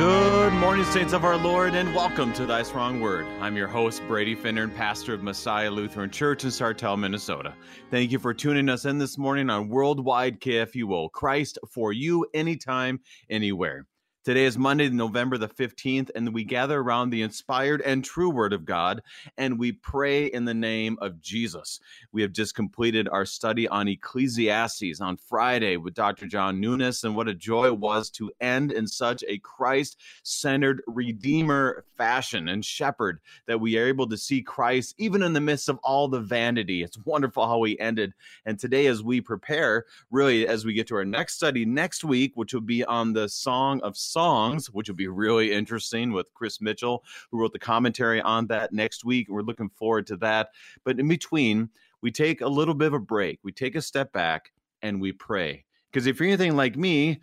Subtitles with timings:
[0.00, 3.26] Good morning, saints of our Lord, and welcome to Thy Strong Word.
[3.38, 7.54] I'm your host, Brady Finnern, and pastor of Messiah Lutheran Church in Sartell, Minnesota.
[7.90, 11.12] Thank you for tuning us in this morning on Worldwide KFUO.
[11.12, 13.86] Christ for you, anytime, anywhere.
[14.22, 18.52] Today is Monday, November the 15th, and we gather around the inspired and true Word
[18.52, 19.00] of God
[19.38, 21.80] and we pray in the name of Jesus.
[22.12, 26.26] We have just completed our study on Ecclesiastes on Friday with Dr.
[26.26, 30.82] John Nunes, and what a joy it was to end in such a Christ centered
[30.86, 35.70] Redeemer fashion and shepherd that we are able to see Christ even in the midst
[35.70, 36.82] of all the vanity.
[36.82, 38.12] It's wonderful how we ended.
[38.44, 42.32] And today, as we prepare, really, as we get to our next study next week,
[42.34, 46.60] which will be on the Song of songs, which will be really interesting with Chris
[46.60, 49.28] Mitchell, who wrote the commentary on that next week.
[49.28, 50.48] We're looking forward to that.
[50.84, 51.70] But in between,
[52.02, 55.12] we take a little bit of a break, we take a step back, and we
[55.12, 55.64] pray.
[55.90, 57.20] Because if you're anything like me,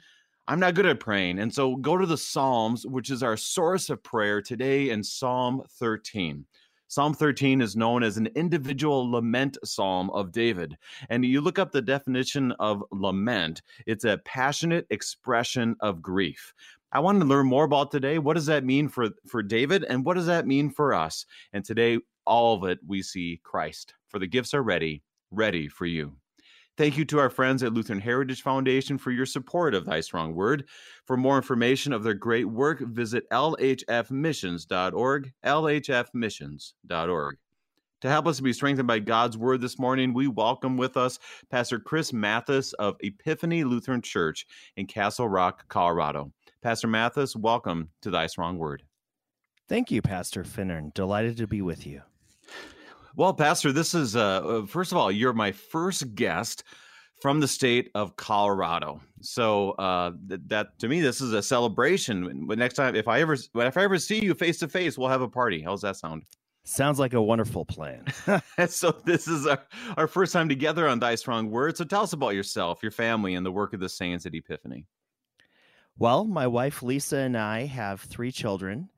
[0.47, 1.39] I'm not good at praying.
[1.39, 5.63] And so go to the Psalms, which is our source of prayer today in Psalm
[5.69, 6.45] 13.
[6.89, 10.77] Psalm 13 is known as an individual lament psalm of David.
[11.09, 16.53] And you look up the definition of lament, it's a passionate expression of grief.
[16.97, 18.17] I wanted to learn more about today.
[18.17, 19.85] What does that mean for, for David?
[19.87, 21.27] And what does that mean for us?
[21.53, 23.93] And today, all of it, we see Christ.
[24.07, 26.15] For the gifts are ready, ready for you.
[26.75, 30.33] Thank you to our friends at Lutheran Heritage Foundation for your support of Thy Strong
[30.33, 30.63] Word.
[31.05, 37.37] For more information of their great work, visit lhfmissions.org, lhfmissions.org.
[38.01, 41.19] To help us to be strengthened by God's Word this morning, we welcome with us
[41.51, 46.31] Pastor Chris Mathis of Epiphany Lutheran Church in Castle Rock, Colorado.
[46.61, 48.83] Pastor Mathis, welcome to Thy Strong Word.
[49.69, 50.93] Thank you, Pastor Finnern.
[50.93, 52.01] Delighted to be with you.
[53.15, 56.63] Well, Pastor, this is, uh, uh, first of all, you're my first guest
[57.21, 59.01] from the state of Colorado.
[59.21, 62.45] So uh, th- that to me, this is a celebration.
[62.47, 65.09] But next time, if I ever, if I ever see you face to face, we'll
[65.09, 65.61] have a party.
[65.61, 66.23] How's that sound?
[66.63, 68.05] Sounds like a wonderful plan.
[68.67, 69.63] so this is our,
[69.95, 71.77] our first time together on Thy Strong Word.
[71.77, 74.85] So tell us about yourself, your family, and the work of the saints at Epiphany.
[75.99, 78.89] Well, my wife Lisa and I have three children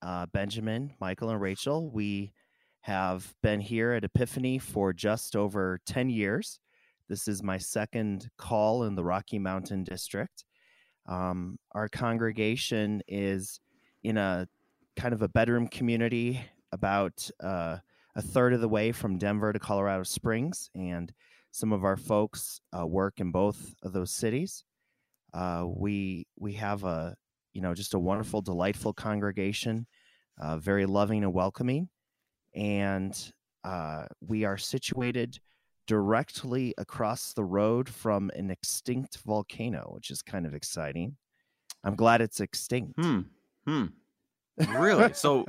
[0.00, 1.90] uh, Benjamin, Michael, and Rachel.
[1.90, 2.32] We
[2.82, 6.60] have been here at Epiphany for just over 10 years.
[7.08, 10.44] This is my second call in the Rocky Mountain District.
[11.06, 13.58] Um, our congregation is
[14.04, 14.46] in a
[14.94, 16.40] kind of a bedroom community
[16.70, 17.78] about uh,
[18.14, 21.12] a third of the way from Denver to Colorado Springs, and
[21.50, 24.62] some of our folks uh, work in both of those cities.
[25.36, 27.14] Uh, we we have a
[27.52, 29.86] you know just a wonderful, delightful congregation,
[30.40, 31.88] uh, very loving and welcoming
[32.56, 33.32] and
[33.64, 35.38] uh, we are situated
[35.86, 41.16] directly across the road from an extinct volcano, which is kind of exciting.
[41.84, 42.94] I'm glad it's extinct.
[42.98, 43.20] Hmm.
[43.66, 43.86] Hmm.
[44.68, 45.12] Really?
[45.14, 45.44] So,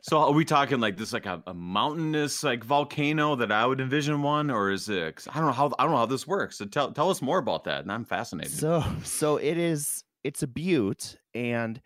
[0.00, 3.80] so are we talking like this, like a, a, mountainous like volcano that I would
[3.80, 5.26] envision one, or is it?
[5.28, 6.58] I don't know how I don't know how this works.
[6.58, 8.52] So tell tell us more about that, and I'm fascinated.
[8.52, 10.04] So, so it is.
[10.24, 11.80] It's a butte, and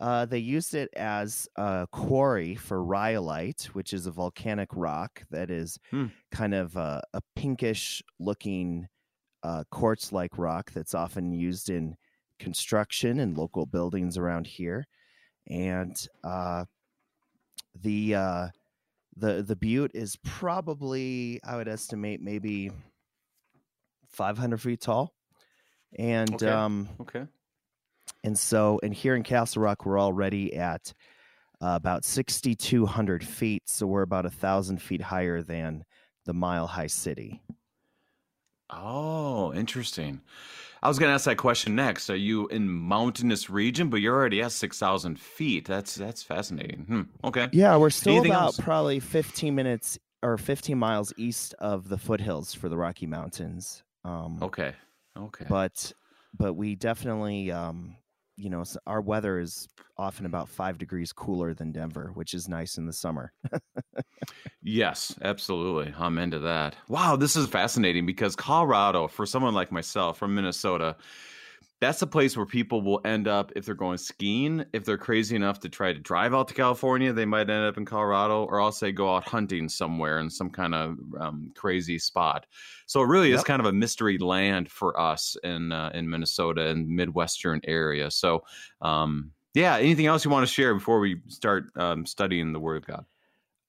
[0.00, 5.50] uh, they used it as a quarry for rhyolite, which is a volcanic rock that
[5.50, 6.06] is hmm.
[6.30, 8.86] kind of a, a pinkish looking
[9.42, 11.96] uh, quartz like rock that's often used in
[12.38, 14.86] construction and local buildings around here.
[15.48, 16.64] And uh,
[17.80, 18.48] the uh,
[19.16, 22.70] the the butte is probably I would estimate maybe
[24.10, 25.14] 500 feet tall.
[25.98, 26.48] And okay.
[26.48, 27.24] um, okay
[28.24, 30.92] and so, and here in Castle Rock, we're already at
[31.60, 33.68] uh, about 6,200 feet.
[33.68, 35.84] So we're about a thousand feet higher than
[36.24, 37.42] the Mile High City.
[38.70, 40.20] Oh, interesting.
[40.82, 42.08] I was going to ask that question next.
[42.10, 45.66] Are you in mountainous region, but you're already at six thousand feet?
[45.66, 46.84] That's that's fascinating.
[46.88, 47.02] Hmm.
[47.26, 47.48] Okay.
[47.52, 48.60] Yeah, we're still Anything about else?
[48.60, 53.82] probably fifteen minutes or fifteen miles east of the foothills for the Rocky Mountains.
[54.04, 54.72] Um, okay.
[55.16, 55.46] Okay.
[55.48, 55.92] But
[56.36, 57.96] but we definitely um,
[58.38, 62.78] you know, our weather is often about five degrees cooler than Denver, which is nice
[62.78, 63.32] in the summer.
[64.62, 65.92] yes, absolutely.
[65.98, 66.76] I'm into that.
[66.88, 70.96] Wow, this is fascinating because Colorado, for someone like myself from Minnesota,
[71.80, 74.64] that's a place where people will end up if they're going skiing.
[74.72, 77.76] If they're crazy enough to try to drive out to California, they might end up
[77.76, 81.98] in Colorado, or I'll say go out hunting somewhere in some kind of um, crazy
[81.98, 82.46] spot.
[82.86, 83.38] So it really yep.
[83.38, 88.10] is kind of a mystery land for us in uh, in Minnesota and Midwestern area.
[88.10, 88.42] So
[88.82, 92.76] um, yeah, anything else you want to share before we start um, studying the Word
[92.78, 93.04] of God?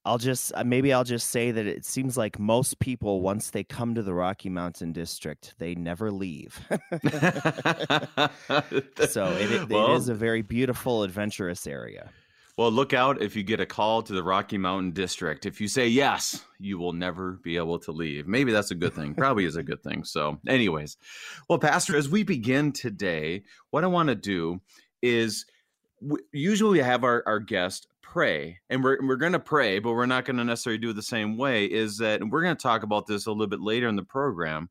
[0.05, 3.63] I'll just uh, maybe I'll just say that it seems like most people once they
[3.63, 6.59] come to the Rocky Mountain District, they never leave.
[6.69, 6.79] so
[9.33, 12.09] it, it, well, it is a very beautiful, adventurous area.
[12.59, 15.45] Well, look out if you get a call to the Rocky Mountain District.
[15.45, 18.27] If you say yes, you will never be able to leave.
[18.27, 19.15] Maybe that's a good thing.
[19.15, 20.03] Probably is a good thing.
[20.03, 20.97] So, anyways,
[21.47, 24.59] well, Pastor, as we begin today, what I want to do
[25.01, 25.45] is
[26.33, 30.05] usually we have our, our guest pray and we're, we're going to pray but we're
[30.07, 32.61] not going to necessarily do it the same way is that and we're going to
[32.61, 34.67] talk about this a little bit later in the program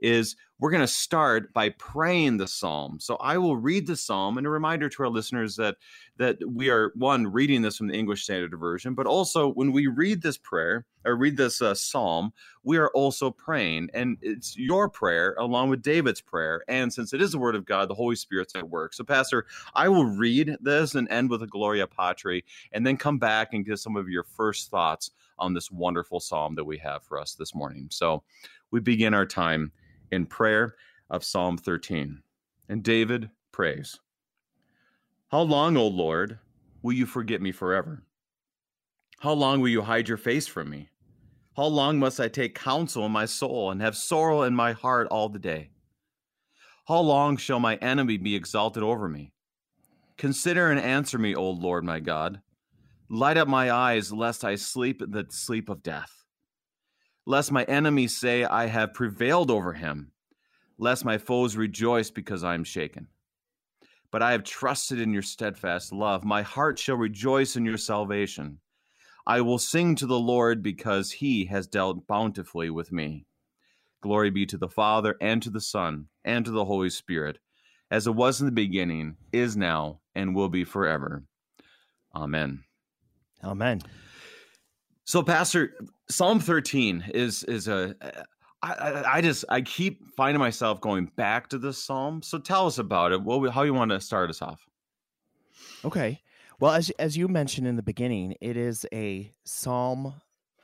[0.00, 3.00] is we're going to start by praying the psalm.
[3.00, 5.74] So I will read the psalm and a reminder to our listeners that
[6.18, 9.88] that we are one reading this from the English Standard Version, but also when we
[9.88, 12.32] read this prayer or read this uh, psalm,
[12.62, 17.20] we are also praying and it's your prayer along with David's prayer and since it
[17.20, 18.94] is the word of God, the Holy Spirit's at work.
[18.94, 23.18] So pastor, I will read this and end with a Gloria Patri and then come
[23.18, 25.10] back and give some of your first thoughts
[25.40, 27.88] on this wonderful psalm that we have for us this morning.
[27.90, 28.22] So
[28.70, 29.72] we begin our time
[30.12, 30.76] in prayer
[31.10, 32.22] of Psalm 13.
[32.68, 33.98] And David prays
[35.28, 36.38] How long, O Lord,
[36.82, 38.04] will you forget me forever?
[39.18, 40.90] How long will you hide your face from me?
[41.56, 45.08] How long must I take counsel in my soul and have sorrow in my heart
[45.10, 45.70] all the day?
[46.88, 49.32] How long shall my enemy be exalted over me?
[50.16, 52.40] Consider and answer me, O Lord my God.
[53.08, 56.21] Light up my eyes, lest I sleep the sleep of death
[57.26, 60.12] lest my enemies say, I have prevailed over him,
[60.78, 63.08] lest my foes rejoice because I am shaken.
[64.10, 66.24] But I have trusted in your steadfast love.
[66.24, 68.58] My heart shall rejoice in your salvation.
[69.26, 73.26] I will sing to the Lord because he has dealt bountifully with me.
[74.02, 77.38] Glory be to the Father, and to the Son, and to the Holy Spirit,
[77.88, 81.22] as it was in the beginning, is now, and will be forever.
[82.14, 82.64] Amen.
[83.44, 83.80] Amen.
[85.12, 85.74] So, Pastor,
[86.08, 87.94] Psalm 13 is is a
[88.62, 92.22] I, I just I keep finding myself going back to this psalm.
[92.22, 93.20] So tell us about it.
[93.20, 94.66] What how you want to start us off?
[95.84, 96.22] Okay.
[96.60, 100.14] Well, as as you mentioned in the beginning, it is a psalm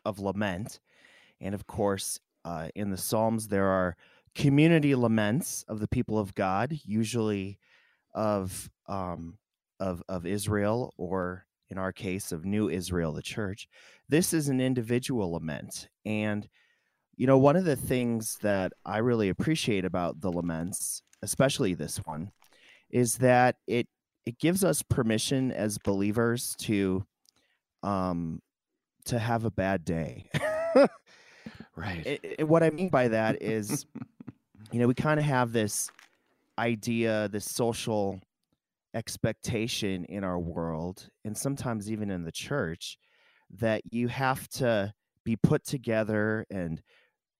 [0.06, 0.80] of lament,
[1.42, 3.98] and of course, uh, in the psalms there are
[4.34, 7.58] community laments of the people of God, usually
[8.14, 9.36] of um,
[9.78, 13.68] of of Israel or in our case of New Israel, the church.
[14.08, 15.88] This is an individual lament.
[16.04, 16.48] And,
[17.16, 21.98] you know, one of the things that I really appreciate about the laments, especially this
[21.98, 22.30] one,
[22.90, 23.86] is that it
[24.24, 27.04] it gives us permission as believers to
[27.82, 28.40] um
[29.06, 30.28] to have a bad day.
[31.76, 32.06] right.
[32.06, 33.86] It, it, what I mean by that is
[34.72, 35.90] you know, we kind of have this
[36.58, 38.20] idea, this social
[38.94, 42.98] expectation in our world and sometimes even in the church
[43.50, 44.92] that you have to
[45.24, 46.80] be put together and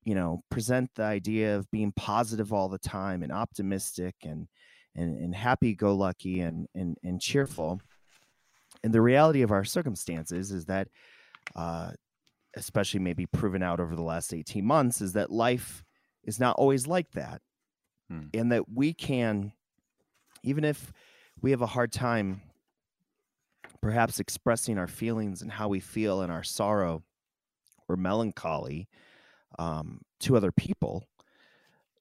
[0.04, 4.46] you know present the idea of being positive all the time and optimistic and
[4.94, 7.80] and, and happy go lucky and, and and cheerful
[8.84, 10.88] and the reality of our circumstances is that
[11.56, 11.90] uh,
[12.56, 15.84] especially maybe proven out over the last 18 months is that life
[16.24, 17.40] is not always like that
[18.10, 18.26] hmm.
[18.34, 19.52] and that we can
[20.42, 20.92] even if
[21.40, 22.42] we have a hard time
[23.80, 27.02] perhaps expressing our feelings and how we feel and our sorrow
[27.88, 28.88] or melancholy
[29.58, 31.04] um, to other people,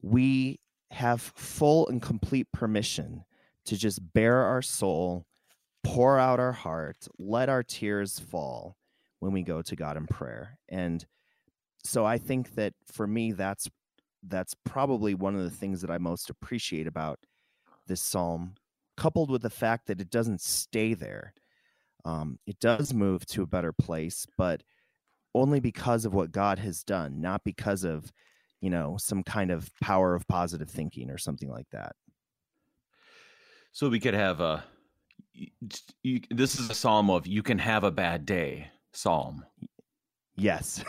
[0.01, 0.59] we
[0.91, 3.23] have full and complete permission
[3.65, 5.25] to just bare our soul,
[5.83, 8.77] pour out our heart, let our tears fall
[9.19, 10.57] when we go to God in prayer.
[10.69, 11.05] And
[11.83, 13.69] so I think that for me, that's
[14.23, 17.19] that's probably one of the things that I most appreciate about
[17.85, 18.55] this psalm
[18.97, 21.33] coupled with the fact that it doesn't stay there.
[22.03, 24.63] Um, it does move to a better place, but
[25.35, 28.11] only because of what God has done, not because of,
[28.59, 31.95] you know, some kind of power of positive thinking or something like that.
[33.71, 34.63] So we could have a.
[36.01, 39.45] You, this is a psalm of you can have a bad day psalm.
[40.35, 40.83] Yes.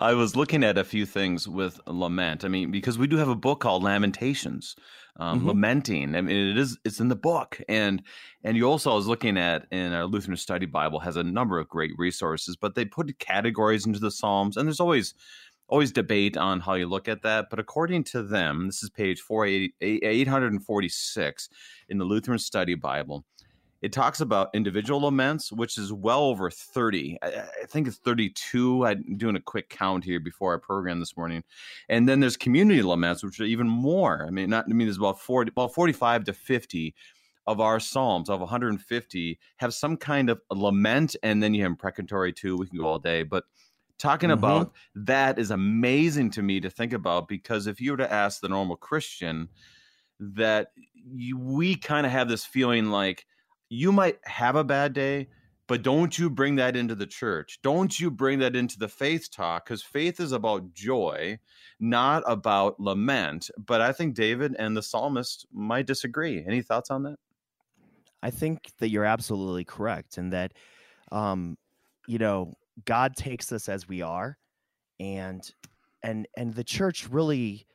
[0.00, 2.44] I was looking at a few things with lament.
[2.44, 4.76] I mean, because we do have a book called Lamentations,
[5.16, 5.48] um, mm-hmm.
[5.48, 6.14] lamenting.
[6.14, 8.02] I mean, it is it's in the book, and
[8.42, 11.58] and you also I was looking at in our Lutheran Study Bible has a number
[11.58, 15.14] of great resources, but they put categories into the Psalms, and there's always
[15.68, 17.46] always debate on how you look at that.
[17.50, 21.48] But according to them, this is page 846
[21.88, 23.24] in the Lutheran Study Bible
[23.84, 27.18] it talks about individual laments, which is well over 30.
[27.20, 28.86] I, I, think it's 32.
[28.86, 31.44] I'm doing a quick count here before our program this morning.
[31.90, 34.24] And then there's community laments, which are even more.
[34.26, 36.94] I mean, not, I mean, there's about 40, about 45 to 50
[37.46, 42.32] of our psalms of 150 have some kind of lament and then you have imprecatory
[42.32, 43.44] too we can go all day but
[43.98, 44.38] talking mm-hmm.
[44.38, 48.40] about that is amazing to me to think about because if you were to ask
[48.40, 49.46] the normal christian
[50.18, 53.26] that you, we kind of have this feeling like
[53.74, 55.28] you might have a bad day
[55.66, 57.58] but don't you bring that into the church.
[57.62, 61.38] Don't you bring that into the faith talk because faith is about joy
[61.80, 63.50] not about lament.
[63.66, 66.44] But i think david and the psalmist might disagree.
[66.46, 67.16] Any thoughts on that?
[68.22, 70.52] I think that you're absolutely correct and that
[71.12, 71.56] um
[72.06, 72.52] you know
[72.84, 74.38] god takes us as we are
[75.00, 75.50] and
[76.02, 77.66] and and the church really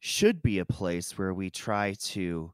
[0.00, 2.52] should be a place where we try to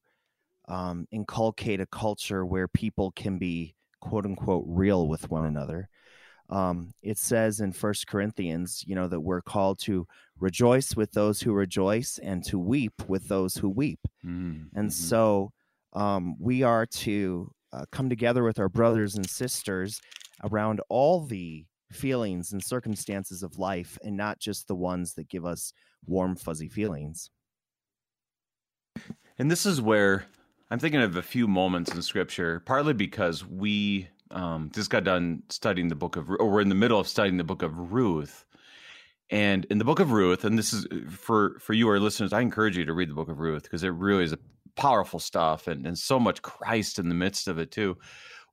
[0.68, 5.88] um, inculcate a culture where people can be quote unquote real with one another.
[6.50, 10.06] Um, it says in First Corinthians, you know, that we're called to
[10.38, 14.00] rejoice with those who rejoice and to weep with those who weep.
[14.24, 14.78] Mm-hmm.
[14.78, 15.52] And so
[15.92, 20.00] um, we are to uh, come together with our brothers and sisters
[20.42, 25.44] around all the feelings and circumstances of life and not just the ones that give
[25.44, 25.72] us
[26.06, 27.30] warm, fuzzy feelings.
[29.38, 30.26] And this is where
[30.70, 35.42] I'm thinking of a few moments in scripture, partly because we um, just got done
[35.48, 38.44] studying the book of, or we're in the middle of studying the book of Ruth.
[39.30, 42.40] And in the book of Ruth, and this is for for you, our listeners, I
[42.40, 44.38] encourage you to read the book of Ruth because it really is a
[44.74, 47.98] powerful stuff and, and so much Christ in the midst of it too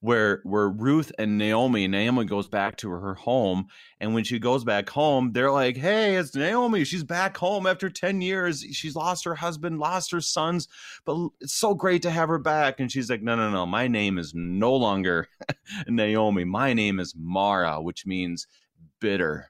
[0.01, 3.67] where where Ruth and Naomi, Naomi goes back to her home,
[3.99, 6.83] and when she goes back home, they're like, "Hey, it's Naomi.
[6.83, 8.61] She's back home after ten years.
[8.71, 10.67] She's lost her husband, lost her sons,
[11.05, 13.65] but it's so great to have her back." And she's like, "No, no, no.
[13.65, 15.27] My name is no longer
[15.87, 16.43] Naomi.
[16.43, 18.47] My name is Mara, which means
[18.99, 19.49] bitter."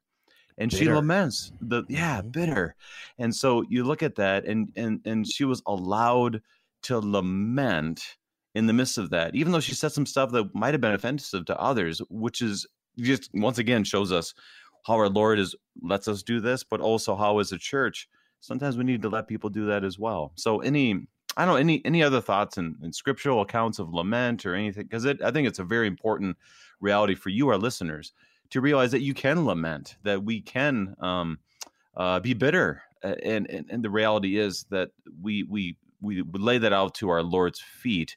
[0.58, 0.84] and bitter.
[0.86, 2.30] she laments the yeah mm-hmm.
[2.30, 2.76] bitter
[3.20, 6.42] and so you look at that and and and she was allowed
[6.82, 8.16] to lament
[8.56, 10.94] in the midst of that, even though she said some stuff that might have been
[10.94, 12.66] offensive to others, which is
[12.98, 14.34] just once again shows us
[14.88, 18.08] how our Lord is lets us do this, but also how as a church,
[18.40, 20.32] sometimes we need to let people do that as well.
[20.36, 24.46] So any I don't know any any other thoughts in, in scriptural accounts of lament
[24.46, 26.38] or anything because I think it's a very important
[26.80, 28.14] reality for you, our listeners,
[28.52, 31.40] to realize that you can lament, that we can um,
[31.98, 36.58] uh, be bitter, and, and and the reality is that we we we would lay
[36.60, 38.16] that out to our Lord's feet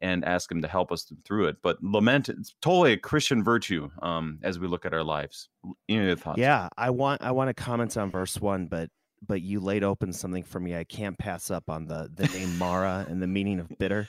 [0.00, 1.56] and ask him to help us through it.
[1.62, 5.48] But lament it's totally a Christian virtue um, as we look at our lives.
[5.88, 6.38] Any thoughts?
[6.38, 8.90] Yeah, I want I want to comment on verse one, but
[9.26, 12.56] but you laid open something for me I can't pass up on the the name
[12.58, 14.08] Mara and the meaning of bitter.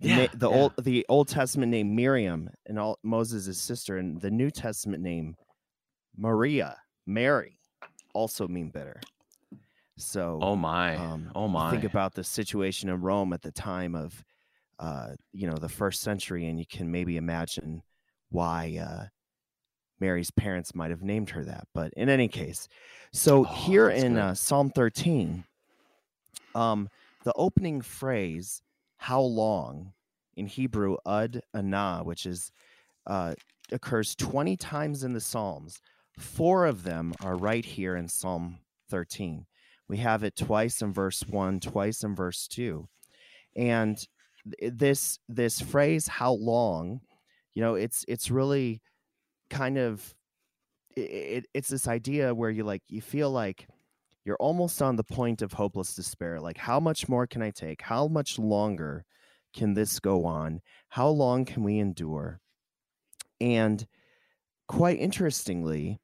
[0.00, 0.56] Yeah, the yeah.
[0.56, 5.36] old the Old Testament name Miriam and all Moses' sister, and the New Testament name
[6.16, 6.76] Maria,
[7.06, 7.60] Mary,
[8.12, 9.00] also mean bitter.
[10.04, 13.94] So, oh my, um, oh my, think about the situation in Rome at the time
[13.94, 14.24] of
[14.78, 17.82] uh, you know the first century, and you can maybe imagine
[18.30, 19.06] why uh,
[20.00, 21.68] Mary's parents might have named her that.
[21.72, 22.68] But in any case,
[23.12, 25.44] so oh, here in uh, Psalm 13,
[26.54, 26.88] um,
[27.24, 28.62] the opening phrase
[28.96, 29.92] "How long"
[30.36, 32.50] in Hebrew "Ud Anah," which is
[33.06, 33.34] uh,
[33.70, 35.80] occurs 20 times in the Psalms.
[36.18, 38.58] Four of them are right here in Psalm
[38.90, 39.46] 13.
[39.92, 42.88] We have it twice in verse 1, twice in verse 2.
[43.56, 43.98] And
[44.62, 47.02] this this phrase how long
[47.52, 48.80] you know it's it's really
[49.50, 50.14] kind of
[50.96, 53.68] it, it's this idea where you like you feel like
[54.24, 56.40] you're almost on the point of hopeless despair.
[56.40, 57.82] Like how much more can i take?
[57.82, 59.04] How much longer
[59.52, 60.62] can this go on?
[60.88, 62.40] How long can we endure?
[63.42, 63.86] And
[64.68, 66.00] quite interestingly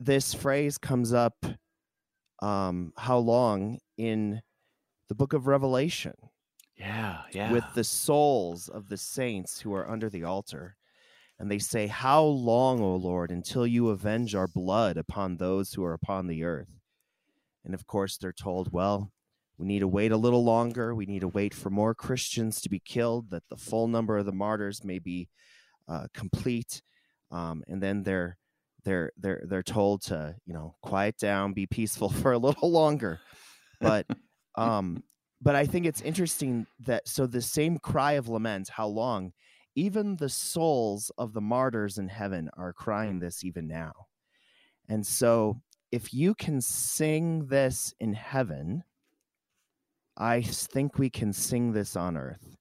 [0.00, 1.36] this phrase comes up
[2.42, 4.42] um how long in
[5.08, 6.14] the book of revelation
[6.82, 7.52] yeah, yeah.
[7.52, 10.76] With the souls of the saints who are under the altar.
[11.38, 15.84] And they say, How long, O Lord, until you avenge our blood upon those who
[15.84, 16.80] are upon the earth?
[17.64, 19.12] And of course, they're told, Well,
[19.58, 20.94] we need to wait a little longer.
[20.94, 24.26] We need to wait for more Christians to be killed, that the full number of
[24.26, 25.28] the martyrs may be
[25.88, 26.82] uh, complete.
[27.30, 28.38] Um, and then they're
[28.84, 33.20] they're they're they're told to you know quiet down, be peaceful for a little longer.
[33.80, 34.06] But
[34.56, 35.02] um,
[35.40, 39.32] but I think it's interesting that so the same cry of lament, how long?
[39.74, 43.92] Even the souls of the martyrs in heaven are crying this even now.
[44.88, 48.84] And so if you can sing this in heaven,
[50.16, 52.56] I think we can sing this on earth.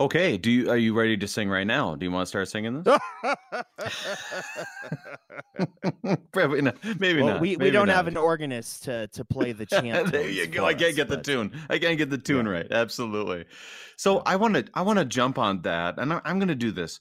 [0.00, 1.94] Okay, do you are you ready to sing right now?
[1.94, 2.98] Do you want to start singing this?
[6.32, 6.76] Probably not.
[6.98, 7.42] Maybe well, not.
[7.42, 7.96] We, Maybe we don't not.
[7.96, 10.10] have an organist to to play the chant.
[10.10, 10.64] there you go.
[10.64, 11.52] I can't us, get the tune.
[11.68, 12.52] I can't get the tune Yeah.
[12.52, 12.66] right.
[12.70, 13.44] Absolutely.
[13.96, 16.54] So I want to I want to jump on that, and I, I'm going to
[16.54, 16.98] do this.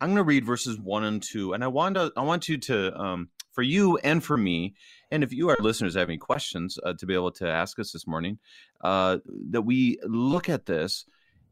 [0.00, 2.56] I'm going to read verses one and two, and I want to I want you
[2.56, 4.74] to um for you and for me,
[5.10, 7.92] and if you our listeners have any questions uh, to be able to ask us
[7.92, 8.38] this morning,
[8.80, 9.18] uh,
[9.50, 11.04] that we look at this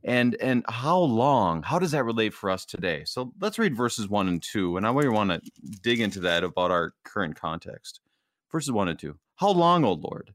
[0.04, 3.04] and and how long how does that relate for us today?
[3.04, 5.40] So let's read verses 1 and 2 and i really want to
[5.82, 8.00] dig into that about our current context.
[8.52, 10.34] Verses 1 and 2 how long o lord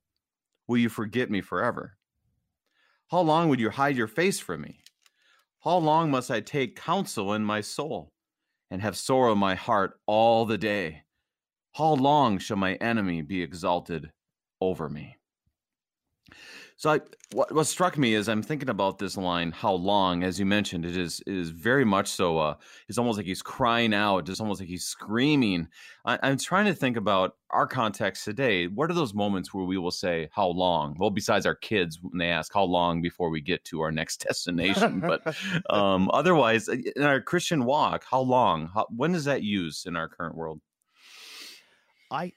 [0.67, 1.97] will you forget me forever?
[3.09, 4.79] How long would you hide your face from me?
[5.63, 8.11] How long must i take counsel in my soul
[8.69, 11.03] and have sorrow in my heart all the day?
[11.73, 14.11] How long shall my enemy be exalted
[14.61, 15.17] over me
[16.81, 16.99] so I,
[17.33, 20.83] what, what struck me is I'm thinking about this line, how long, as you mentioned,
[20.83, 22.39] it is is very much so.
[22.39, 22.55] Uh,
[22.89, 24.27] it's almost like he's crying out.
[24.27, 25.67] It's almost like he's screaming.
[26.05, 28.65] I, I'm trying to think about our context today.
[28.65, 32.17] What are those moments where we will say, "How long?" Well, besides our kids when
[32.17, 35.35] they ask, "How long before we get to our next destination?" but
[35.69, 38.71] um, otherwise, in our Christian walk, how long?
[38.73, 40.61] How, when is that used in our current world?
[42.09, 42.31] I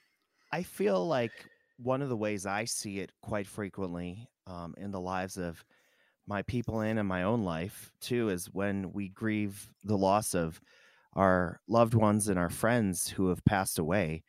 [0.52, 1.32] I feel like
[1.76, 5.64] one of the ways I see it quite frequently um, in the lives of
[6.26, 10.60] my people and in my own life too is when we grieve the loss of
[11.14, 14.22] our loved ones and our friends who have passed away.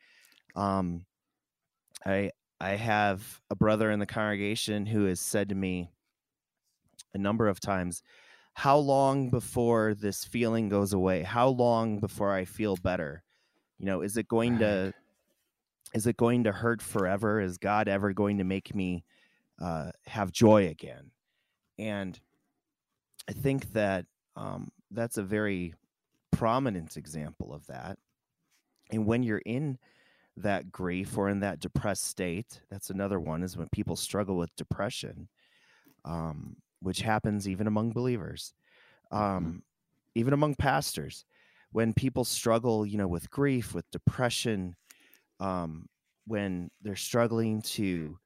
[0.54, 1.04] Um,
[2.04, 5.90] I I have a brother in the congregation who has said to me
[7.14, 8.02] a number of times,
[8.54, 11.22] "How long before this feeling goes away?
[11.22, 13.22] How long before I feel better?
[13.78, 14.94] You know, is it going to
[15.96, 17.40] is it going to hurt forever?
[17.40, 19.02] Is God ever going to make me
[19.60, 21.10] uh, have joy again?
[21.78, 22.20] And
[23.26, 24.04] I think that
[24.36, 25.74] um, that's a very
[26.32, 27.98] prominent example of that.
[28.90, 29.78] And when you're in
[30.36, 34.54] that grief or in that depressed state, that's another one is when people struggle with
[34.54, 35.28] depression,
[36.04, 38.52] um, which happens even among believers,
[39.10, 39.62] um,
[40.14, 41.24] even among pastors.
[41.72, 44.76] When people struggle, you know, with grief, with depression,
[45.40, 45.88] um,
[46.26, 48.18] when they're struggling to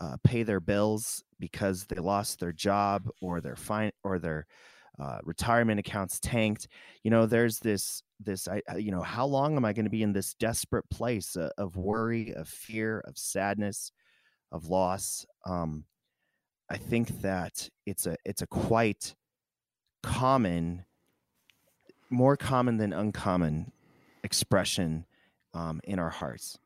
[0.00, 4.46] uh, pay their bills because they lost their job or their fine or their
[4.98, 6.68] uh, retirement accounts tanked.
[7.02, 10.02] You know, there's this this I you know how long am I going to be
[10.02, 13.92] in this desperate place uh, of worry, of fear, of sadness,
[14.52, 15.26] of loss?
[15.46, 15.84] Um,
[16.70, 19.14] I think that it's a it's a quite
[20.02, 20.84] common,
[22.10, 23.72] more common than uncommon
[24.22, 25.06] expression
[25.54, 26.58] um, in our hearts.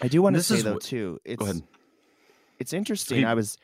[0.00, 1.18] I do want to say though what- too.
[1.24, 1.62] It's Go ahead.
[2.58, 3.24] it's interesting.
[3.24, 3.56] I was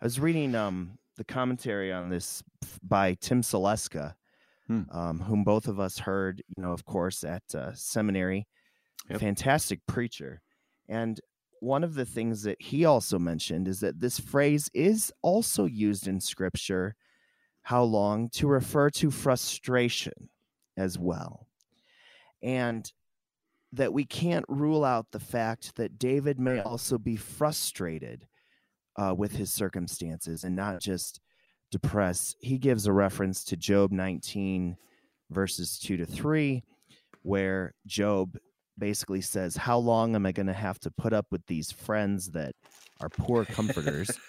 [0.00, 2.42] I was reading um the commentary on this
[2.82, 4.14] by Tim Saleska,
[4.66, 4.82] Hmm.
[4.90, 8.46] um, whom both of us heard, you know, of course, at uh, seminary.
[9.10, 9.20] Yep.
[9.20, 10.40] Fantastic preacher,
[10.88, 11.20] and
[11.60, 16.08] one of the things that he also mentioned is that this phrase is also used
[16.08, 16.96] in Scripture.
[17.68, 20.30] How long to refer to frustration
[20.76, 21.46] as well,
[22.42, 22.90] and
[23.76, 28.26] that we can't rule out the fact that David may also be frustrated
[28.96, 31.20] uh, with his circumstances and not just
[31.70, 32.36] depressed.
[32.40, 34.76] He gives a reference to Job 19,
[35.30, 36.62] verses 2 to 3,
[37.22, 38.36] where Job
[38.78, 42.30] basically says, How long am I going to have to put up with these friends
[42.30, 42.54] that
[43.00, 44.10] are poor comforters?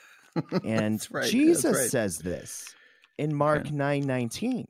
[0.66, 1.90] And right, Jesus right.
[1.90, 2.76] says this
[3.18, 4.68] in Mark nine nineteen.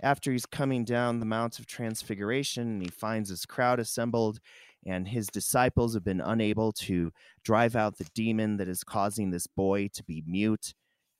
[0.00, 4.38] After he's coming down the Mount of Transfiguration and he finds his crowd assembled,
[4.86, 7.10] and his disciples have been unable to
[7.44, 10.72] drive out the demon that is causing this boy to be mute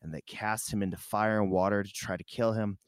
[0.03, 2.79] and that cast him into fire and water to try to kill him.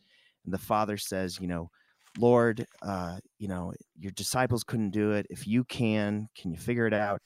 [0.44, 1.70] And the father says, You know,
[2.18, 5.26] Lord, uh, you know, your disciples couldn't do it.
[5.28, 7.20] If you can, can you figure it out?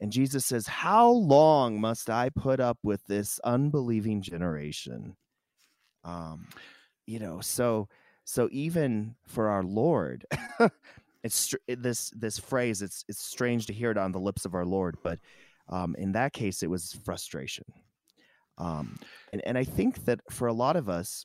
[0.00, 5.16] And Jesus says, How long must I put up with this unbelieving generation?
[6.04, 6.46] Um,
[7.08, 7.88] you know, so
[8.24, 10.26] so even for our Lord,
[11.24, 12.82] it's this this phrase.
[12.82, 15.18] It's it's strange to hear it on the lips of our Lord, but
[15.70, 17.64] um, in that case, it was frustration.
[18.58, 18.98] Um,
[19.32, 21.24] and and I think that for a lot of us,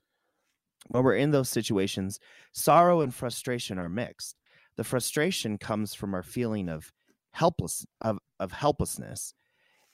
[0.88, 2.18] when we're in those situations,
[2.54, 4.38] sorrow and frustration are mixed.
[4.78, 6.94] The frustration comes from our feeling of
[7.32, 9.34] helpless of, of helplessness,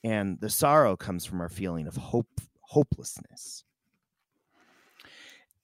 [0.03, 3.63] and the sorrow comes from our feeling of hope hopelessness.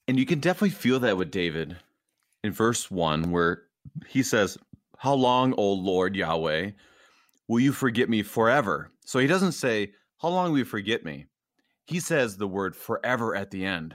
[0.08, 1.76] And you can definitely feel that with David
[2.44, 3.62] in verse 1, where
[4.06, 4.56] he says,
[4.98, 6.70] How long, O Lord Yahweh,
[7.48, 8.90] will you forget me forever?
[9.04, 11.26] So he doesn't say, How long will you forget me?
[11.86, 13.94] He says the word forever at the end.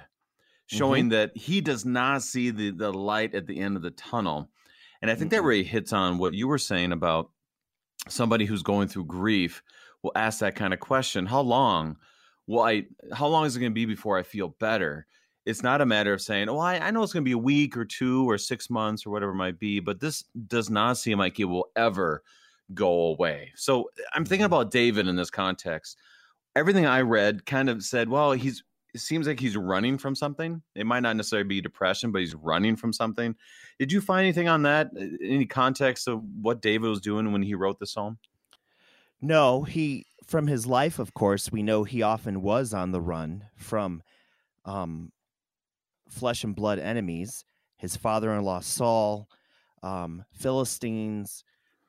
[0.67, 1.09] showing mm-hmm.
[1.09, 4.49] that he does not see the the light at the end of the tunnel.
[5.01, 5.37] And I think mm-hmm.
[5.37, 7.31] that really hits on what you were saying about
[8.07, 9.63] somebody who's going through grief
[10.03, 11.97] will ask that kind of question, how long
[12.47, 15.07] will I how long is it going to be before I feel better?
[15.45, 17.37] It's not a matter of saying, "Oh, I, I know it's going to be a
[17.37, 20.97] week or two or 6 months or whatever it might be," but this does not
[20.97, 22.23] seem like it will ever
[22.73, 23.51] go away.
[23.55, 24.53] So, I'm thinking mm-hmm.
[24.53, 25.97] about David in this context.
[26.55, 30.61] Everything I read kind of said, well, he's it seems like he's running from something.
[30.75, 33.35] It might not necessarily be depression, but he's running from something.
[33.79, 34.91] Did you find anything on that?
[35.23, 38.17] Any context of what David was doing when he wrote the psalm?
[39.21, 43.45] No, he from his life, of course, we know he often was on the run
[43.55, 44.01] from
[44.65, 45.11] um,
[46.11, 47.43] flesh and blood enemies.
[47.77, 49.27] His father-in-law Saul,
[49.81, 51.43] um, Philistines.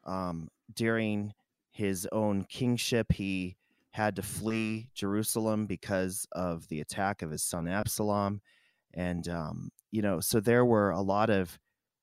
[0.04, 1.34] Um, during
[1.70, 3.56] his own kingship, he
[3.90, 8.40] had to flee Jerusalem because of the attack of his son Absalom.
[8.94, 11.58] And, um, you know, so there were a lot of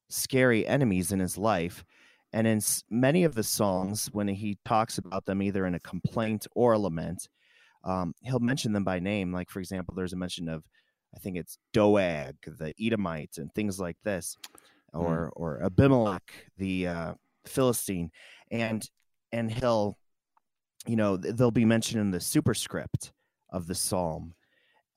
[0.07, 1.83] scary enemies in his life.
[2.31, 6.45] And in many of the songs, when he talks about them either in a complaint
[6.55, 7.27] or a lament,
[7.83, 9.33] um, he'll mention them by name.
[9.33, 10.63] Like, for example, there's a mention of,
[11.15, 14.37] I think it's Doeg, the Edomite, and things like this,
[14.93, 15.39] or mm.
[15.41, 17.13] or Abimelech, the uh,
[17.45, 18.11] Philistine,
[18.51, 18.87] and
[19.31, 19.97] and he'll
[20.85, 23.11] you know they'll be mentioned in the superscript
[23.49, 24.33] of the psalm.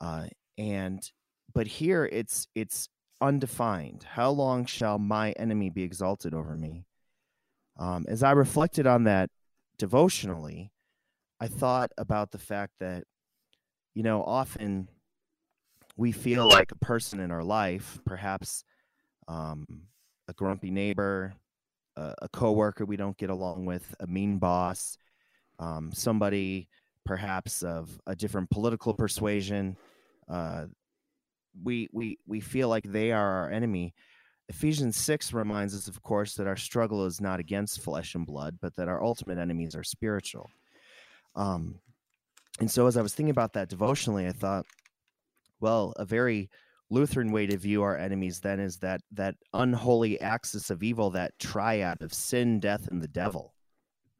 [0.01, 0.27] Uh,
[0.59, 1.11] and
[1.55, 2.89] but here it's it's
[3.21, 4.05] undefined.
[4.05, 6.85] How long shall my enemy be exalted over me?
[7.79, 9.31] Um, as i reflected on that
[9.79, 10.71] devotionally
[11.41, 13.05] i thought about the fact that
[13.95, 14.89] you know often
[15.97, 18.65] we feel like a person in our life perhaps
[19.29, 19.67] um,
[20.29, 21.35] a grumpy neighbor
[21.97, 24.97] a, a coworker we don't get along with a mean boss
[25.59, 26.69] um, somebody
[27.05, 29.77] perhaps of a different political persuasion.
[30.29, 30.67] Uh,
[31.63, 33.95] we we we feel like they are our enemy.
[34.49, 38.59] Ephesians 6 reminds us, of course, that our struggle is not against flesh and blood,
[38.61, 40.51] but that our ultimate enemies are spiritual.
[41.37, 41.77] Um,
[42.61, 44.67] and so, as I was thinking about that devotionally, I thought,
[45.63, 46.51] well, a very
[46.91, 51.39] Lutheran way to view our enemies then is that that unholy axis of evil, that
[51.39, 53.55] triad of sin, death, and the devil.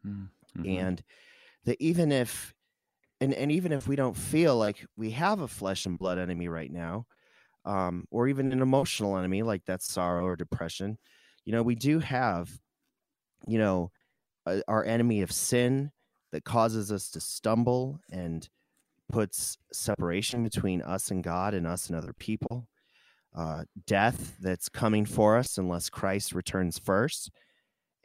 [0.03, 0.25] Hmm.
[0.57, 0.79] Mm-hmm.
[0.79, 1.03] And
[1.65, 2.55] that even if
[3.21, 6.49] and, and even if we don't feel like we have a flesh and blood enemy
[6.49, 7.07] right now,
[7.65, 10.99] um, or even an emotional enemy like that sorrow or depression,
[11.45, 12.51] you know, we do have,
[13.47, 13.91] you know,
[14.47, 15.93] a, our enemy of sin
[16.33, 18.49] that causes us to stumble and
[19.09, 22.69] puts separation between us and God and us and other people.
[23.35, 27.31] Uh, death that's coming for us unless Christ returns first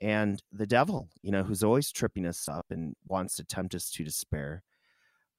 [0.01, 3.89] and the devil, you know, who's always tripping us up and wants to tempt us
[3.91, 4.63] to despair.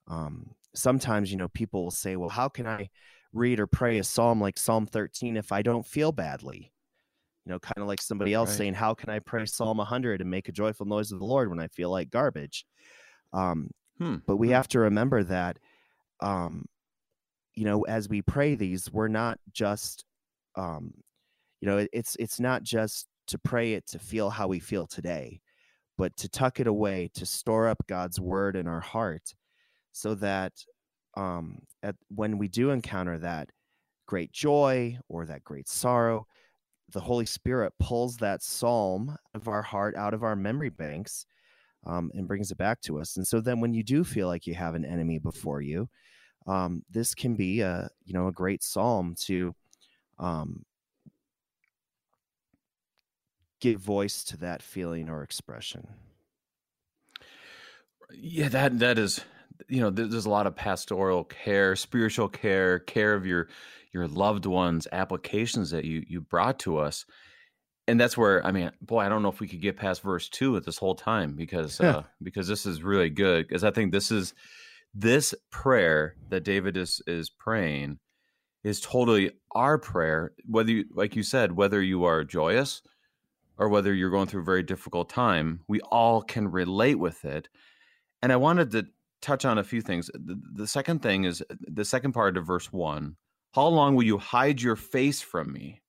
[0.09, 2.90] Um, sometimes, you know, people will say, well, how can I
[3.33, 6.73] read or pray a psalm like Psalm 13 if I don't feel badly?
[7.44, 8.59] You know, kind of like somebody else right.
[8.59, 11.49] saying, how can I pray Psalm 100 and make a joyful noise of the Lord
[11.49, 12.66] when I feel like garbage?
[13.33, 14.17] Um, hmm.
[14.27, 14.55] But we hmm.
[14.55, 15.59] have to remember that,
[16.21, 16.67] um,
[17.55, 20.05] you know, as we pray these, we're not just,
[20.57, 20.95] um,
[21.61, 25.41] you know, it's it's not just to pray it to feel how we feel today,
[25.97, 29.35] but to tuck it away, to store up God's word in our heart
[29.93, 30.53] so that
[31.17, 33.51] um, at, when we do encounter that
[34.07, 36.27] great joy or that great sorrow,
[36.93, 41.27] the Holy Spirit pulls that psalm of our heart out of our memory banks
[41.87, 43.17] um, and brings it back to us.
[43.17, 45.88] And so then when you do feel like you have an enemy before you,
[46.47, 49.55] um, this can be a you know a great psalm to
[50.19, 50.64] um,
[53.61, 55.87] give voice to that feeling or expression.
[58.12, 59.21] Yeah, that that is
[59.69, 63.49] you know there's a lot of pastoral care, spiritual care, care of your
[63.93, 67.05] your loved ones, applications that you you brought to us.
[67.88, 70.29] And that's where I mean, boy, I don't know if we could get past verse
[70.29, 71.96] 2 at this whole time because yeah.
[71.96, 74.35] uh, because this is really good because I think this is
[74.94, 77.98] this prayer that David is is praying
[78.62, 82.83] is totally our prayer whether you like you said whether you are joyous
[83.59, 87.48] or whether you're going through a very difficult time, we all can relate with it.
[88.22, 88.87] And I wanted to
[89.20, 90.11] touch on a few things.
[90.14, 93.16] The, the, second thing is the second part of verse one
[93.53, 95.83] How long will you hide your face from me?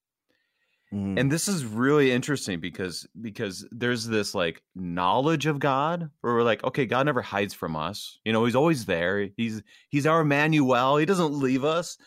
[0.94, 1.20] Mm.
[1.20, 6.44] And this is really interesting because because there's this like knowledge of God where we're
[6.44, 8.20] like, okay, God never hides from us.
[8.26, 9.30] You know, he's always there.
[9.38, 10.98] He's he's our Emmanuel.
[10.98, 11.98] He doesn't leave us.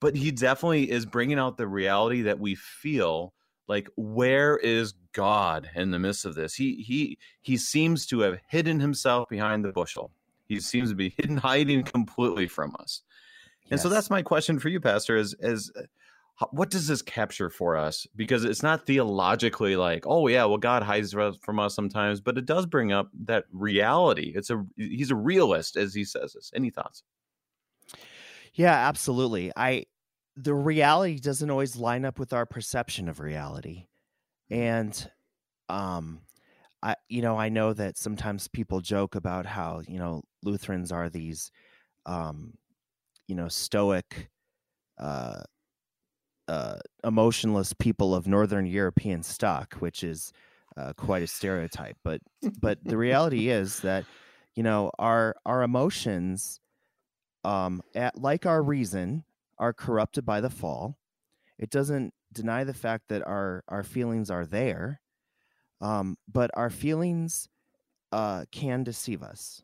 [0.00, 3.32] But he definitely is bringing out the reality that we feel
[3.68, 8.38] like where is god in the midst of this he he he seems to have
[8.48, 10.12] hidden himself behind the bushel
[10.46, 13.02] he seems to be hidden hiding completely from us
[13.70, 15.72] And so that's my question for you, Pastor: is is
[16.50, 18.06] what does this capture for us?
[18.14, 22.44] Because it's not theologically like, oh yeah, well God hides from us sometimes, but it
[22.44, 24.32] does bring up that reality.
[24.34, 26.50] It's a he's a realist, as he says this.
[26.54, 27.02] Any thoughts?
[28.52, 29.50] Yeah, absolutely.
[29.56, 29.84] I
[30.36, 33.86] the reality doesn't always line up with our perception of reality,
[34.50, 35.10] and
[35.70, 36.20] um,
[36.82, 41.08] I you know I know that sometimes people joke about how you know Lutherans are
[41.08, 41.50] these
[42.04, 42.52] um,
[43.26, 44.30] you know stoic.
[44.98, 45.42] Uh,
[46.48, 50.32] uh, emotionless people of Northern European stock, which is
[50.76, 51.96] uh, quite a stereotype.
[52.04, 52.20] But
[52.60, 54.04] but the reality is that
[54.54, 56.60] you know our our emotions,
[57.44, 59.24] um, at, like our reason,
[59.58, 60.98] are corrupted by the fall.
[61.58, 65.00] It doesn't deny the fact that our our feelings are there,
[65.80, 67.48] um, but our feelings
[68.12, 69.62] uh, can deceive us.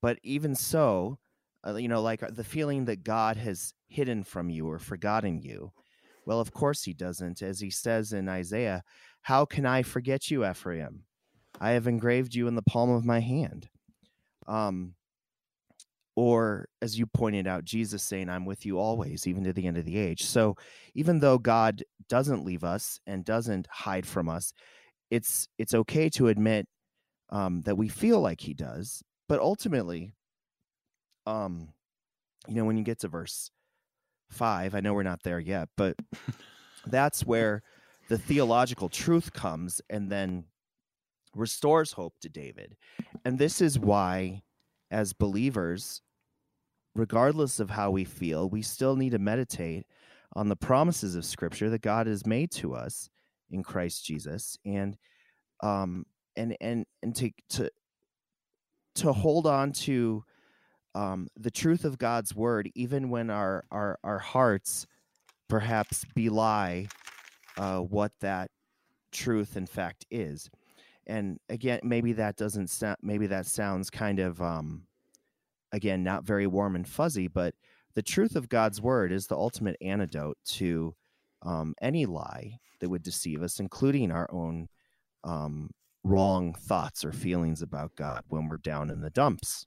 [0.00, 1.18] But even so,
[1.66, 5.40] uh, you know, like uh, the feeling that God has hidden from you or forgotten
[5.42, 5.72] you
[6.28, 7.40] well, of course he doesn't.
[7.40, 8.84] As he says in Isaiah,
[9.22, 11.04] How can I forget you, Ephraim?
[11.58, 13.70] I have engraved you in the palm of my hand.
[14.46, 14.94] Um,
[16.16, 19.78] or as you pointed out, Jesus saying, I'm with you always, even to the end
[19.78, 20.24] of the age.
[20.24, 20.56] So
[20.94, 24.52] even though God doesn't leave us and doesn't hide from us,
[25.10, 26.66] it's it's okay to admit
[27.30, 29.02] um, that we feel like he does.
[29.30, 30.12] But ultimately,
[31.24, 31.68] um,
[32.46, 33.50] you know, when you get to verse
[34.30, 34.74] five.
[34.74, 35.96] I know we're not there yet, but
[36.86, 37.62] that's where
[38.08, 40.44] the theological truth comes and then
[41.34, 42.76] restores hope to David.
[43.24, 44.42] And this is why,
[44.90, 46.02] as believers,
[46.94, 49.86] regardless of how we feel, we still need to meditate
[50.34, 53.08] on the promises of Scripture that God has made to us
[53.50, 54.96] in Christ Jesus, and
[55.62, 56.04] um,
[56.36, 57.70] and and and to to
[58.96, 60.24] to hold on to
[60.94, 64.86] um, the truth of God's word, even when our our our hearts
[65.48, 66.86] perhaps belie
[67.56, 68.50] uh, what that
[69.12, 70.48] truth in fact is.
[71.06, 72.98] And again, maybe that doesn't sound.
[73.02, 74.82] Maybe that sounds kind of um,
[75.72, 77.54] again not very warm and fuzzy, but
[77.94, 80.94] the truth of God's word is the ultimate antidote to
[81.42, 84.68] um, any lie that would deceive us, including our own
[85.24, 85.70] um,
[86.04, 89.66] wrong thoughts or feelings about God when we're down in the dumps.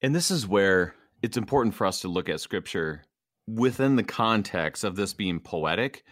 [0.00, 3.04] And this is where it's important for us to look at scripture
[3.48, 6.04] within the context of this being poetic,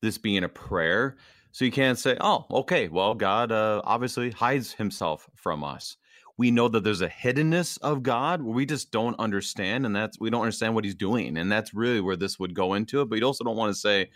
[0.00, 1.16] this being a prayer.
[1.52, 5.96] So you can't say, oh, okay, well, God uh, obviously hides himself from us.
[6.36, 10.18] We know that there's a hiddenness of God where we just don't understand, and that's
[10.18, 11.36] we don't understand what he's doing.
[11.36, 13.08] And that's really where this would go into it.
[13.08, 14.10] But you also don't want to say,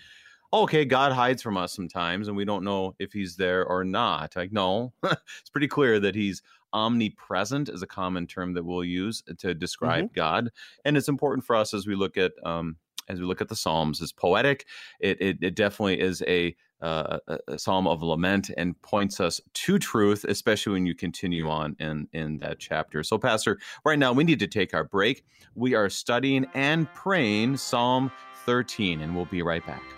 [0.53, 4.35] okay, God hides from us sometimes, and we don't know if he's there or not.
[4.35, 9.23] Like, no, it's pretty clear that he's omnipresent is a common term that we'll use
[9.39, 10.15] to describe mm-hmm.
[10.15, 10.51] God,
[10.85, 12.77] and it's important for us as we look at um,
[13.09, 14.01] as we look at the Psalms.
[14.01, 14.67] It's poetic.
[15.01, 19.79] It it, it definitely is a, uh, a psalm of lament and points us to
[19.79, 23.03] truth, especially when you continue on in in that chapter.
[23.03, 25.25] So, Pastor, right now we need to take our break.
[25.55, 28.13] We are studying and praying Psalm
[28.47, 29.98] 13, and we'll be right back.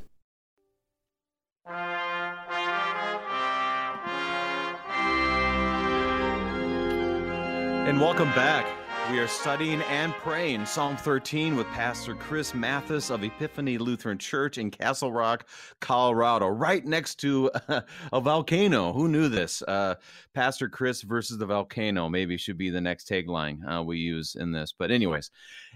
[7.91, 8.65] And welcome back.
[9.11, 14.57] We are studying and praying Psalm 13 with Pastor Chris Mathis of Epiphany Lutheran Church
[14.57, 15.49] in Castle Rock,
[15.81, 17.51] Colorado, right next to
[18.13, 18.93] a volcano.
[18.93, 19.61] Who knew this?
[19.63, 19.95] Uh,
[20.33, 24.53] Pastor Chris versus the volcano maybe should be the next tagline uh, we use in
[24.53, 24.73] this.
[24.79, 25.29] But, anyways,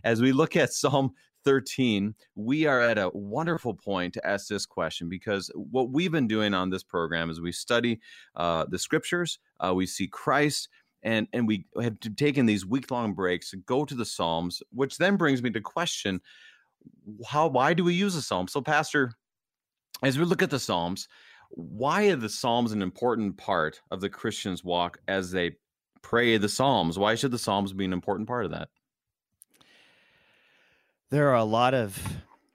[0.05, 1.11] as we look at Psalm
[1.43, 6.29] 13, we are at a wonderful point to ask this question because what we've been
[6.29, 7.99] doing on this program is we study
[8.37, 10.69] uh, the scriptures, uh, we see Christ
[11.05, 14.97] and and we have taken these week long breaks to go to the Psalms, which
[14.97, 16.19] then brings me to question
[17.25, 18.51] how why do we use the Psalms?
[18.51, 19.13] So, Pastor,
[20.03, 21.07] as we look at the Psalms,
[21.51, 25.51] why are the Psalms an important part of the Christian's walk as they
[26.01, 26.99] pray the Psalms?
[26.99, 28.69] Why should the Psalms be an important part of that?
[31.11, 32.01] There are a lot of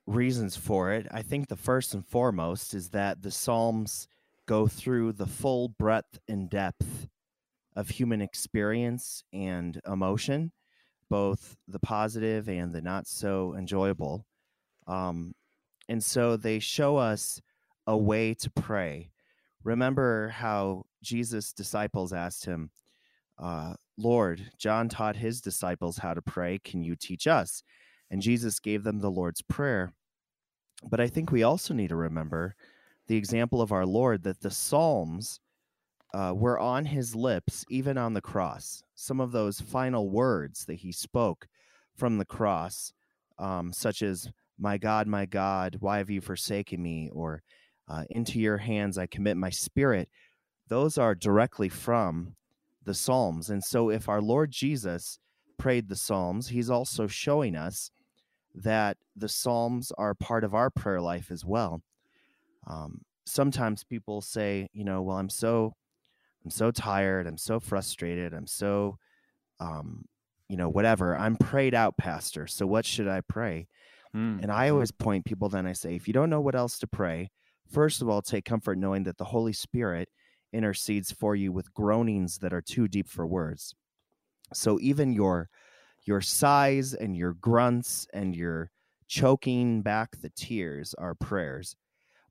[0.06, 1.06] reasons for it.
[1.12, 4.08] I think the first and foremost is that the Psalms
[4.46, 7.08] go through the full breadth and depth
[7.80, 10.52] of human experience and emotion,
[11.08, 14.26] both the positive and the not so enjoyable.
[14.86, 15.32] Um,
[15.88, 17.40] and so they show us
[17.86, 19.10] a way to pray.
[19.64, 22.70] Remember how Jesus' disciples asked him,
[23.38, 26.60] uh, Lord, John taught his disciples how to pray.
[26.62, 27.62] Can you teach us?
[28.10, 29.94] And Jesus gave them the Lord's Prayer.
[30.82, 32.54] But I think we also need to remember
[33.06, 35.40] the example of our Lord that the Psalms
[36.14, 38.82] uh, were on his lips, even on the cross.
[38.94, 41.46] Some of those final words that he spoke
[41.96, 42.92] from the cross,
[43.38, 47.10] um, such as, My God, my God, why have you forsaken me?
[47.12, 47.42] or
[47.88, 50.08] uh, Into your hands I commit my spirit.
[50.68, 52.36] Those are directly from
[52.84, 53.50] the Psalms.
[53.50, 55.18] And so if our Lord Jesus
[55.58, 57.90] prayed the Psalms, he's also showing us
[58.54, 61.82] that the Psalms are part of our prayer life as well.
[62.66, 65.74] Um, sometimes people say, you know, well, I'm so,
[66.44, 68.98] I'm so tired, I'm so frustrated, I'm so,
[69.58, 70.04] um,
[70.48, 71.16] you know, whatever.
[71.16, 72.46] I'm prayed out, Pastor.
[72.46, 73.68] So what should I pray?
[74.14, 74.42] Mm.
[74.42, 75.48] And I always point people.
[75.48, 77.30] Then I say, if you don't know what else to pray,
[77.70, 80.08] first of all, take comfort knowing that the Holy Spirit
[80.52, 83.74] intercedes for you with groanings that are too deep for words.
[84.52, 85.48] So even your
[86.04, 88.70] your sighs and your grunts and your
[89.06, 91.76] choking back the tears are prayers.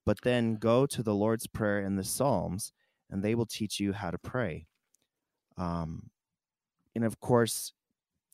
[0.06, 2.74] But then go to the Lord's Prayer and the Psalms,
[3.10, 4.66] and they will teach you how to pray.
[5.58, 6.10] Um,
[6.96, 7.74] and of course,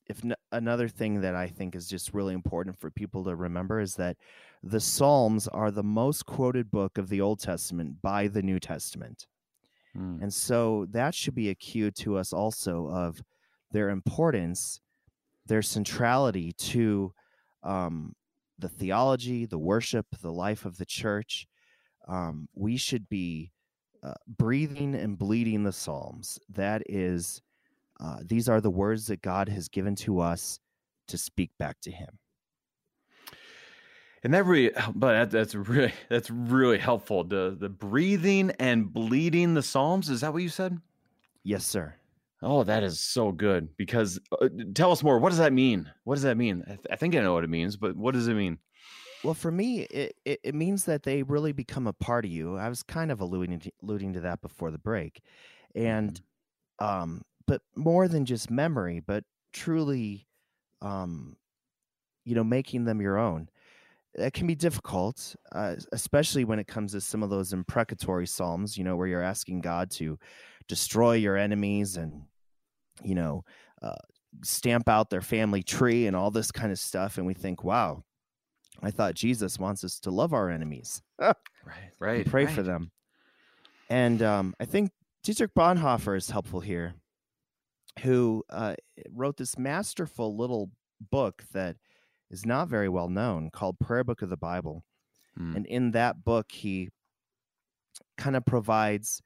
[0.07, 3.79] if n- another thing that I think is just really important for people to remember
[3.79, 4.17] is that
[4.63, 9.25] the Psalms are the most quoted book of the Old Testament by the New Testament.
[9.97, 10.21] Mm.
[10.21, 13.21] And so that should be a cue to us also of
[13.71, 14.79] their importance
[15.45, 17.13] their centrality to
[17.63, 18.15] um,
[18.57, 21.47] the theology, the worship, the life of the church.
[22.07, 23.51] Um, we should be
[24.03, 26.39] uh, breathing and bleeding the Psalms.
[26.49, 27.41] That is,
[27.99, 30.59] uh, these are the words that God has given to us
[31.07, 32.19] to speak back to Him.
[34.23, 37.23] And that really, but that's really that's really helpful.
[37.23, 40.09] The the breathing and bleeding the Psalms.
[40.09, 40.79] Is that what you said?
[41.43, 41.95] Yes, sir.
[42.41, 43.69] Oh, that is so good.
[43.77, 45.19] Because uh, tell us more.
[45.19, 45.89] What does that mean?
[46.03, 46.63] What does that mean?
[46.65, 48.57] I, th- I, think I know what it means, but what does it mean?
[49.25, 52.57] Well, for me, it, it, it, means that they really become a part of you.
[52.57, 55.21] I was kind of alluding to, alluding to that before the break,
[55.73, 56.21] and
[56.81, 56.85] mm-hmm.
[56.85, 60.27] um, but more than just memory, but truly,
[60.81, 61.37] um,
[62.23, 63.49] you know, making them your own.
[64.13, 68.77] That can be difficult, uh, especially when it comes to some of those imprecatory psalms.
[68.77, 70.17] You know, where you're asking God to
[70.67, 72.23] destroy your enemies and
[73.03, 73.43] you know
[73.81, 73.95] uh,
[74.43, 78.03] stamp out their family tree and all this kind of stuff and we think wow
[78.81, 81.35] i thought jesus wants us to love our enemies right
[81.99, 82.53] right pray right.
[82.53, 82.91] for them
[83.89, 84.91] and um, i think
[85.23, 86.93] dietrich bonhoeffer is helpful here
[88.01, 88.75] who uh,
[89.11, 90.69] wrote this masterful little
[91.11, 91.77] book that
[92.29, 94.83] is not very well known called prayer book of the bible
[95.39, 95.55] mm.
[95.55, 96.89] and in that book he
[98.17, 99.21] kind of provides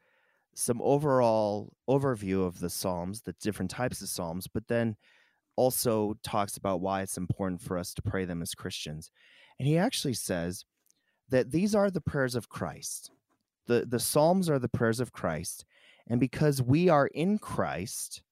[0.60, 4.96] some overall overview of the Psalms, the different types of Psalms, but then
[5.56, 9.12] also talks about why it's important for us to pray them as Christians.
[9.60, 10.66] And he actually says
[11.30, 13.12] that these are the prayers of Christ.
[13.68, 15.66] The, the Psalms are the prayers of Christ.
[16.08, 18.24] And because we are in Christ,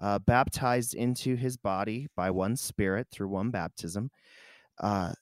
[0.00, 4.10] uh, baptized into his body by one spirit through one baptism,
[4.80, 5.12] uh,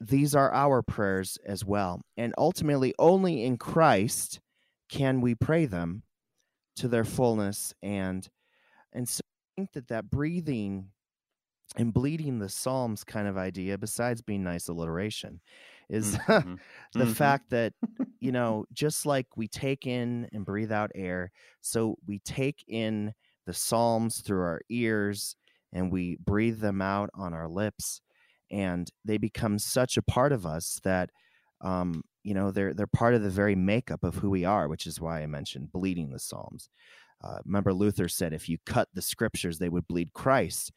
[0.00, 2.02] these are our prayers as well.
[2.16, 4.40] And ultimately, only in Christ
[4.88, 6.02] can we pray them
[6.76, 8.28] to their fullness and
[8.92, 10.90] and so I think that that breathing
[11.76, 15.40] and bleeding the psalms kind of idea besides being nice alliteration
[15.88, 16.54] is mm-hmm.
[16.94, 17.12] the mm-hmm.
[17.12, 17.72] fact that
[18.20, 23.12] you know just like we take in and breathe out air so we take in
[23.46, 25.36] the psalms through our ears
[25.72, 28.00] and we breathe them out on our lips
[28.50, 31.10] and they become such a part of us that
[31.60, 34.86] um, you know they're they're part of the very makeup of who we are which
[34.86, 36.68] is why i mentioned bleeding the psalms
[37.22, 40.72] uh, remember luther said if you cut the scriptures they would bleed christ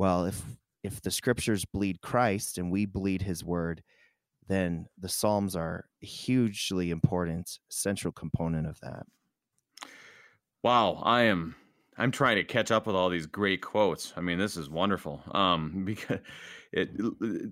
[0.00, 0.42] well if
[0.82, 3.82] if the scriptures bleed christ and we bleed his word
[4.48, 9.04] then the psalms are a hugely important central component of that.
[10.62, 11.54] Wow i am
[11.98, 14.14] i'm trying to catch up with all these great quotes.
[14.16, 15.22] I mean this is wonderful.
[15.32, 16.20] Um because
[16.72, 16.90] it,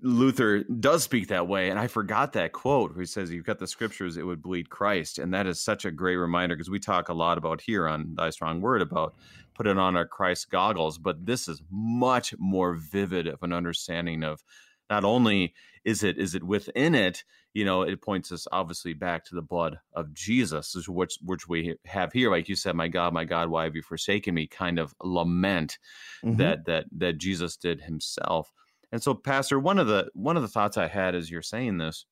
[0.01, 3.59] Luther does speak that way, and I forgot that quote where he says, "You've got
[3.59, 6.79] the scriptures; it would bleed Christ," and that is such a great reminder because we
[6.79, 9.15] talk a lot about here on Thy Strong Word about
[9.59, 14.41] putting on our Christ goggles, but this is much more vivid of an understanding of
[14.89, 15.53] not only
[15.83, 19.41] is it is it within it, you know, it points us obviously back to the
[19.41, 23.49] blood of Jesus, which which we have here, like you said, "My God, my God,
[23.49, 25.77] why have you forsaken me?" Kind of lament
[26.23, 26.37] mm-hmm.
[26.37, 28.51] that that that Jesus did himself
[28.91, 31.77] and so, Pastor, one of the one of the thoughts I had as you're saying
[31.77, 32.05] this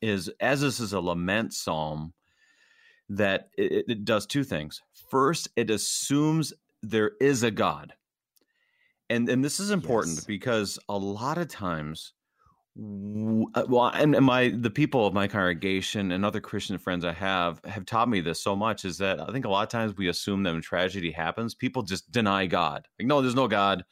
[0.00, 2.14] is as this is a lament psalm,
[3.08, 4.82] that it, it does two things.
[5.10, 6.52] First, it assumes
[6.82, 7.92] there is a God.
[9.08, 10.24] And and this is important yes.
[10.24, 12.12] because a lot of times
[12.78, 17.12] uh, well and, and my the people of my congregation and other christian friends i
[17.12, 19.96] have have taught me this so much is that i think a lot of times
[19.96, 23.82] we assume that when tragedy happens people just deny god like no there's no god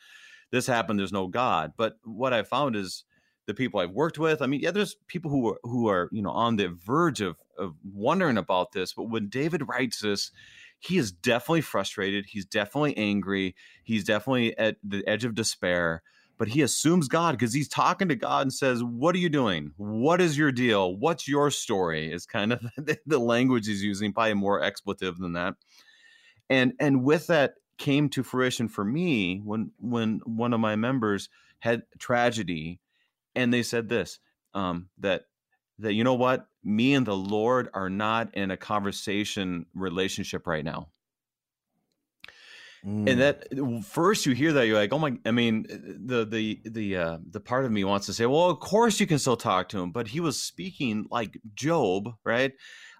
[0.52, 3.04] this happened there's no god but what i found is
[3.47, 4.42] the people i've worked with.
[4.42, 7.36] I mean yeah there's people who are who are you know on the verge of
[7.59, 10.32] of wondering about this but when david writes this
[10.80, 16.03] he is definitely frustrated he's definitely angry he's definitely at the edge of despair
[16.36, 19.72] but he assumes god because he's talking to god and says what are you doing?
[19.76, 20.97] What is your deal?
[20.97, 22.12] What's your story?
[22.12, 22.61] is kind of
[23.07, 25.55] the language he's using probably more expletive than that.
[26.51, 31.28] And and with that came to fruition for me when when one of my members
[31.61, 32.80] had tragedy
[33.35, 34.18] and they said this
[34.55, 35.22] um, that
[35.78, 40.64] that you know what me and the lord are not in a conversation relationship right
[40.64, 40.89] now
[42.87, 43.11] mm.
[43.11, 43.49] and that
[43.85, 45.66] first you hear that you're like oh my i mean
[46.07, 49.07] the the the uh the part of me wants to say well of course you
[49.07, 52.53] can still talk to him but he was speaking like job right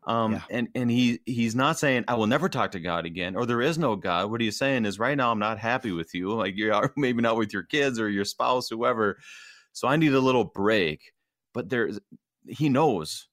[0.07, 0.43] um, yeah.
[0.51, 3.62] and and he he's not saying I will never talk to God again or there
[3.62, 4.30] is no God.
[4.30, 7.22] What he's saying is right now I'm not happy with you, like you are maybe
[7.22, 9.18] not with your kids or your spouse, whoever.
[9.74, 11.12] So I need a little break.
[11.52, 12.00] But there's
[12.48, 13.28] he knows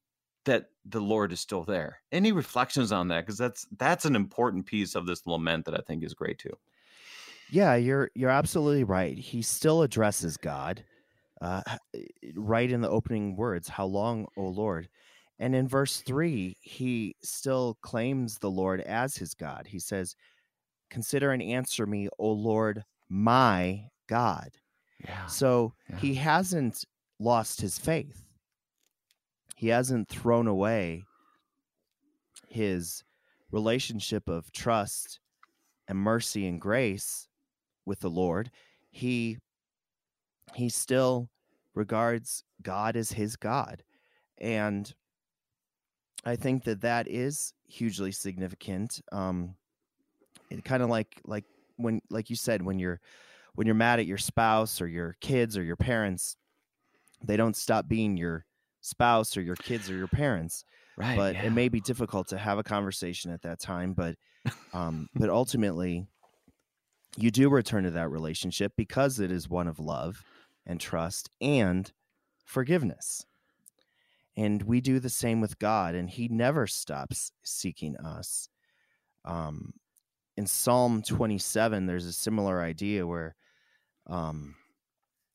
[0.46, 2.02] that the Lord is still there.
[2.12, 3.26] Any reflections on that?
[3.26, 6.58] Because that's that's an important piece of this lament that I think is great too.
[7.50, 9.18] Yeah, you're you're absolutely right.
[9.18, 10.84] He still addresses God,
[11.42, 11.62] uh,
[12.36, 13.68] right in the opening words.
[13.70, 14.90] How long, O Lord?
[15.40, 19.66] And in verse 3, he still claims the Lord as his God.
[19.66, 20.16] He says,
[20.92, 24.52] Consider and answer me, O Lord, my God.
[25.04, 25.26] Yeah.
[25.28, 25.98] So yeah.
[25.98, 26.86] he hasn't
[27.20, 28.24] lost his faith.
[29.56, 31.04] He hasn't thrown away
[32.48, 33.04] his
[33.52, 35.20] relationship of trust
[35.88, 37.28] and mercy and grace
[37.86, 38.52] with the Lord.
[38.90, 39.38] He
[40.56, 41.30] he still
[41.74, 43.84] regards God as his God.
[44.40, 44.94] And
[46.26, 49.02] I think that that is hugely significant.
[49.12, 49.56] Um,
[50.50, 51.46] it kind of like like
[51.78, 53.00] when like you said when you're
[53.56, 56.38] when you're mad at your spouse or your kids or your parents,
[57.24, 58.46] they don't stop being your
[58.82, 60.66] spouse or your kids or your parents.
[60.98, 61.18] Right.
[61.18, 61.44] But yeah.
[61.44, 63.94] it may be difficult to have a conversation at that time.
[63.94, 64.16] But
[64.74, 66.08] um, but ultimately,
[67.18, 70.24] you do return to that relationship because it is one of love
[70.66, 71.92] and trust and
[72.46, 73.26] forgiveness.
[74.38, 78.48] And we do the same with God, and He never stops seeking us.
[79.26, 79.74] Um,
[80.38, 83.36] in Psalm 27, there's a similar idea where,
[84.08, 84.56] um,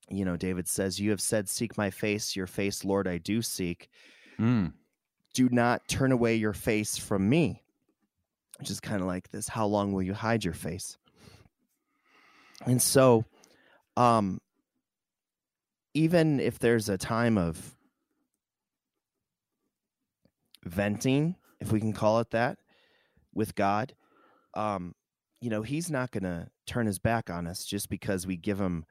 [0.09, 3.43] you know, David says, You have said, Seek my face, your face, Lord, I do
[3.43, 3.89] seek.
[4.39, 4.73] Mm.
[5.35, 7.63] Do not turn away your face from me.
[8.59, 10.97] Which is kind of like this How long will you hide your face?
[12.65, 13.25] And so,
[13.97, 14.41] um,
[15.95, 17.77] even if there's a time of
[20.65, 22.59] venting, if we can call it that,
[23.35, 23.95] with God,
[24.55, 24.95] um,
[25.47, 28.61] you know, He's not going to turn His back on us just because we give
[28.61, 28.85] Him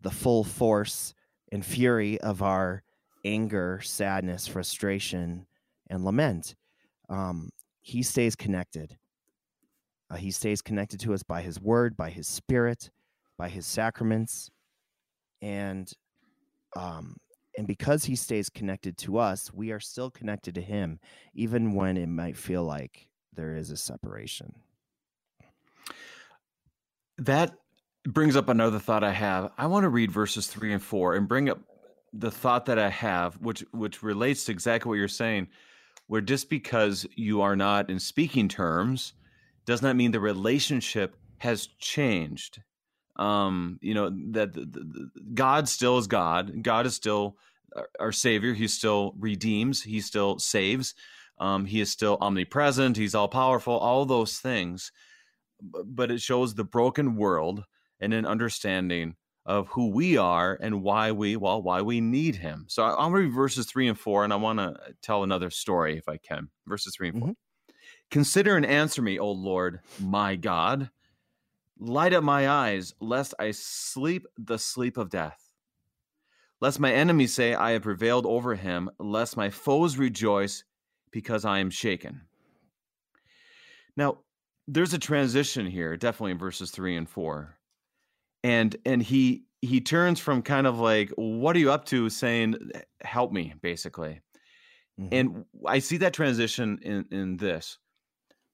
[0.00, 1.12] the full force
[1.50, 2.84] and fury of our
[3.24, 5.48] anger, sadness, frustration,
[5.90, 6.54] and lament.
[7.08, 7.50] Um,
[7.80, 8.96] he stays connected.
[10.08, 12.88] Uh, he stays connected to us by His Word, by His Spirit,
[13.36, 14.48] by His sacraments,
[15.42, 15.92] and
[16.76, 17.16] um,
[17.58, 21.00] and because he stays connected to us, we are still connected to him,
[21.34, 24.54] even when it might feel like there is a separation.
[27.18, 27.54] That
[28.06, 29.52] brings up another thought I have.
[29.58, 31.58] I want to read verses three and four and bring up
[32.12, 35.48] the thought that I have, which which relates to exactly what you're saying,
[36.06, 39.12] where just because you are not in speaking terms
[39.64, 42.60] does not mean the relationship has changed
[43.18, 46.62] um, you know that the, the, God still is God.
[46.62, 47.36] God is still
[47.98, 48.52] our, Savior.
[48.52, 49.82] He still redeems.
[49.82, 50.94] He still saves.
[51.38, 52.96] Um, he is still omnipresent.
[52.96, 53.76] He's all powerful.
[53.76, 54.92] All those things,
[55.60, 57.64] but it shows the broken world
[58.00, 62.66] and an understanding of who we are and why we well why we need him.
[62.68, 66.08] So I'll read verses three and four, and I want to tell another story if
[66.08, 66.48] I can.
[66.66, 67.32] Verses three and 4 mm-hmm.
[68.10, 70.90] Consider and answer me, O Lord, my God.
[71.78, 75.52] Light up my eyes, lest I sleep the sleep of death.
[76.60, 80.64] Lest my enemies say, I have prevailed over him, lest my foes rejoice
[81.10, 82.22] because I am shaken.
[83.96, 84.18] Now,
[84.68, 87.56] there's a transition here, definitely in verses three and four.
[88.42, 92.56] And and he he turns from kind of like, what are you up to, saying,
[93.02, 94.20] help me, basically.
[95.00, 95.14] Mm-hmm.
[95.14, 97.78] And I see that transition in, in this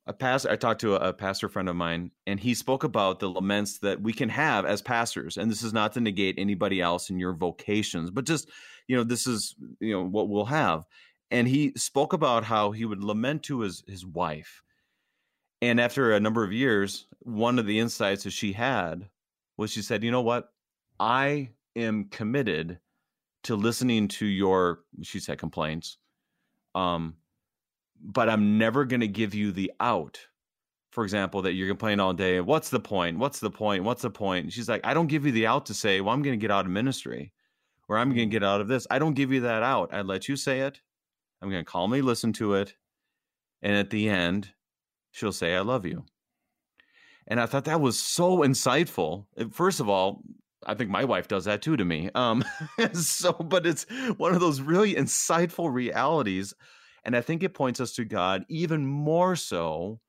[0.07, 3.21] a pastor i talked to a, a, pastor friend of mine and he spoke about
[3.21, 6.81] the laments that we can have as pastors and this is not to negate anybody
[6.81, 8.51] else in your vocations but just
[8.89, 10.85] you know this is you know what we'll have
[11.31, 14.63] and he spoke about how he would lament to his his wife
[15.63, 19.09] and after a number of years one of the insights that she had
[19.57, 20.53] was she said you know what
[21.01, 22.79] i am committed
[23.43, 25.97] to listening to your she said complaints
[26.75, 27.15] um
[28.03, 30.19] but I'm never going to give you the out.
[30.91, 32.41] For example, that you're complaining all day.
[32.41, 33.19] What's the point?
[33.19, 33.85] What's the point?
[33.85, 34.45] What's the point?
[34.45, 36.43] And she's like, I don't give you the out to say, well, I'm going to
[36.43, 37.33] get out of ministry
[37.89, 38.87] or I'm going to get out of this.
[38.91, 39.95] I don't give you that out.
[39.95, 40.81] I let you say it.
[41.41, 42.75] I'm going to calmly listen to it.
[43.63, 44.51] And at the end,
[45.13, 46.05] she'll say, I love you.
[47.29, 49.27] And I thought that was so insightful.
[49.53, 50.23] First of all,
[50.67, 52.11] I think my wife does that too to me.
[52.15, 52.45] Um,
[52.93, 53.87] so, but it's
[54.17, 56.55] one of those really insightful realities
[57.05, 60.01] and I think it points us to God even more so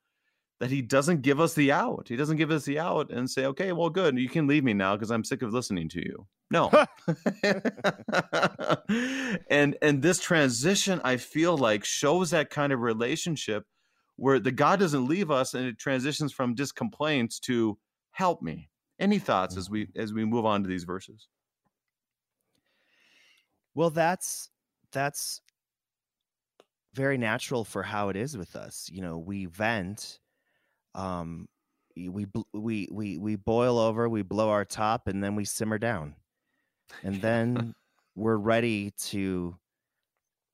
[0.60, 2.06] that he doesn't give us the out.
[2.08, 4.16] He doesn't give us the out and say, okay, well, good.
[4.16, 6.26] You can leave me now because I'm sick of listening to you.
[6.50, 6.70] No.
[9.50, 13.64] and and this transition, I feel like, shows that kind of relationship
[14.16, 17.78] where the God doesn't leave us and it transitions from just complaints to
[18.12, 18.68] help me.
[18.98, 20.00] Any thoughts as we mm-hmm.
[20.00, 21.28] as we move on to these verses?
[23.74, 24.50] Well, that's
[24.92, 25.40] that's
[26.94, 28.88] very natural for how it is with us.
[28.92, 30.20] You know, we vent,
[30.94, 31.48] um,
[31.96, 36.14] we we we we boil over, we blow our top, and then we simmer down,
[37.02, 37.74] and then
[38.14, 39.56] we're ready to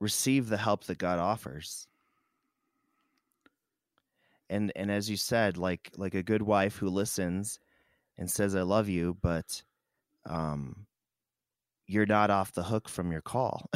[0.00, 1.86] receive the help that God offers.
[4.50, 7.58] And and as you said, like like a good wife who listens
[8.18, 9.62] and says I love you, but
[10.28, 10.86] um,
[11.86, 13.70] you're not off the hook from your call.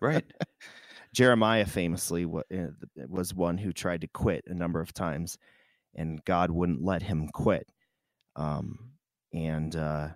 [0.00, 0.24] right.
[1.14, 2.66] Jeremiah famously eh,
[3.08, 5.38] was one who tried to quit a number of times,
[5.94, 7.70] and God wouldn't let him quit.
[8.36, 8.92] Um,
[9.32, 10.08] and uh,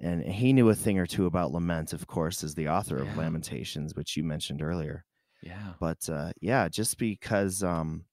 [0.00, 3.10] and he knew a thing or two about lament, of course, as the author yeah.
[3.10, 5.04] of Lamentations, which you mentioned earlier.
[5.42, 5.74] Yeah.
[5.80, 8.04] But uh, yeah, just because um,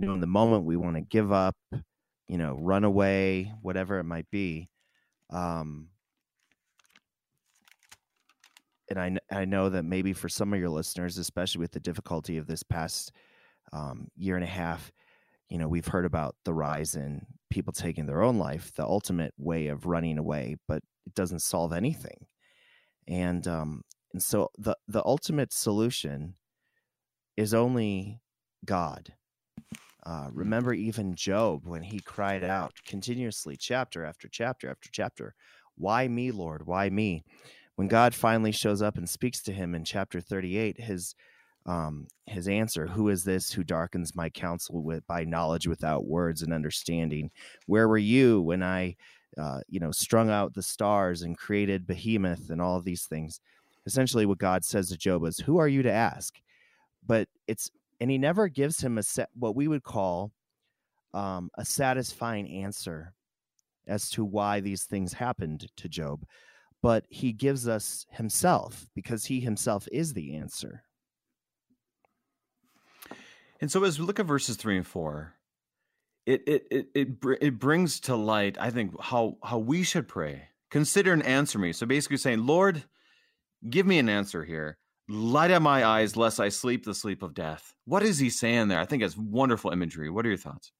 [0.00, 1.56] you know, in the moment we want to give up,
[2.26, 4.70] you know, run away, whatever it might be,
[5.28, 5.88] um,
[8.88, 12.38] and I, I know that maybe for some of your listeners, especially with the difficulty
[12.38, 13.12] of this past
[13.72, 14.90] um, year and a half,
[15.48, 19.34] you know, we've heard about the rise in people taking their own life, the ultimate
[19.36, 22.26] way of running away, but it doesn't solve anything.
[23.06, 23.82] And um,
[24.12, 26.34] and so the the ultimate solution
[27.36, 28.20] is only
[28.64, 29.12] God.
[30.04, 35.34] Uh, remember, even Job, when he cried out continuously, chapter after chapter after chapter,
[35.76, 36.66] "Why me, Lord?
[36.66, 37.24] Why me?"
[37.80, 41.14] when God finally shows up and speaks to him in chapter 38, his
[41.64, 46.42] um, his answer, "Who is this who darkens my counsel with by knowledge without words
[46.42, 47.30] and understanding?
[47.64, 48.96] Where were you when I,
[49.38, 53.40] uh, you know, strung out the stars and created behemoth and all of these things?"
[53.86, 56.34] Essentially, what God says to Job is, "Who are you to ask?"
[57.06, 57.70] But it's
[58.00, 60.32] and he never gives him a set what we would call
[61.12, 63.12] um, a satisfying answer
[63.86, 66.24] as to why these things happened to Job
[66.82, 70.82] but he gives us himself because he himself is the answer.
[73.60, 75.34] And so as we look at verses 3 and 4,
[76.26, 77.08] it it it it,
[77.40, 80.48] it brings to light I think how how we should pray.
[80.70, 81.72] Consider and answer me.
[81.72, 82.84] So basically saying, "Lord,
[83.68, 84.78] give me an answer here.
[85.10, 88.68] Light up my eyes lest I sleep the sleep of death." What is he saying
[88.68, 88.78] there?
[88.78, 90.08] I think it's wonderful imagery.
[90.08, 90.72] What are your thoughts?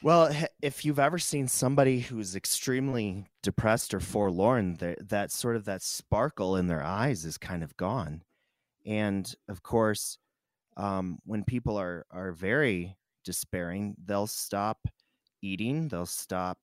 [0.00, 0.30] Well,
[0.62, 6.54] if you've ever seen somebody who's extremely depressed or forlorn, that, sort of that sparkle
[6.54, 8.22] in their eyes is kind of gone.
[8.86, 10.18] And of course,
[10.76, 14.86] um, when people are are very despairing, they'll stop
[15.42, 16.58] eating, they'll stop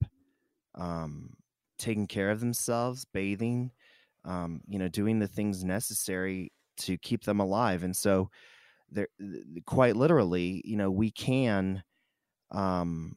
[0.76, 1.36] um,
[1.78, 3.72] taking care of themselves, bathing,
[4.26, 7.84] um, you know, doing the things necessary to keep them alive.
[7.84, 8.30] And so,
[8.92, 9.08] there,
[9.66, 11.84] quite literally, you know, we can
[12.52, 13.16] um,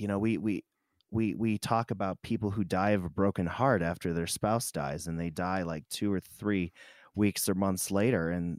[0.00, 0.64] you know we we
[1.10, 5.06] we we talk about people who die of a broken heart after their spouse dies
[5.06, 6.72] and they die like two or three
[7.14, 8.58] weeks or months later and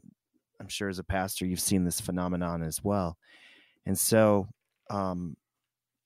[0.60, 3.16] i'm sure as a pastor you've seen this phenomenon as well
[3.86, 4.46] and so
[4.90, 5.34] um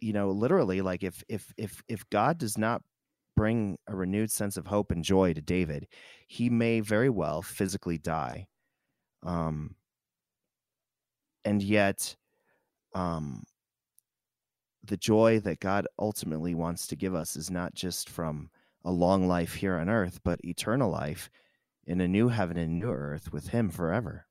[0.00, 2.80] you know literally like if if if if god does not
[3.36, 5.86] bring a renewed sense of hope and joy to david
[6.26, 8.46] he may very well physically die
[9.22, 9.74] um
[11.44, 12.16] and yet
[12.94, 13.44] um
[14.86, 18.50] the joy that God ultimately wants to give us is not just from
[18.84, 21.28] a long life here on earth, but eternal life
[21.86, 24.26] in a new heaven and new earth with Him forever.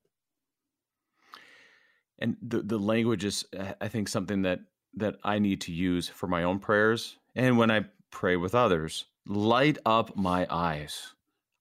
[2.19, 3.45] And the the language is,
[3.81, 4.59] I think, something that
[4.93, 7.85] that I need to use for my own prayers and when I
[8.15, 9.05] pray with others.
[9.27, 11.13] Light up my eyes.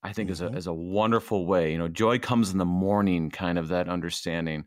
[0.02, 0.46] I think mm-hmm.
[0.46, 1.72] is a is a wonderful way.
[1.72, 4.66] You know, joy comes in the morning, kind of that understanding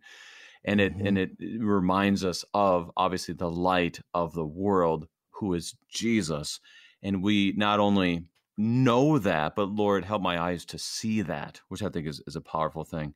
[0.68, 1.08] and it mm-hmm.
[1.08, 6.60] and it reminds us of obviously the light of the world who is Jesus
[7.02, 8.26] and we not only
[8.58, 12.36] know that but Lord help my eyes to see that which I think is, is
[12.36, 13.14] a powerful thing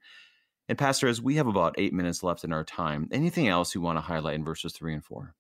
[0.70, 3.82] and pastor as we have about 8 minutes left in our time anything else you
[3.82, 5.36] want to highlight in verses 3 and 4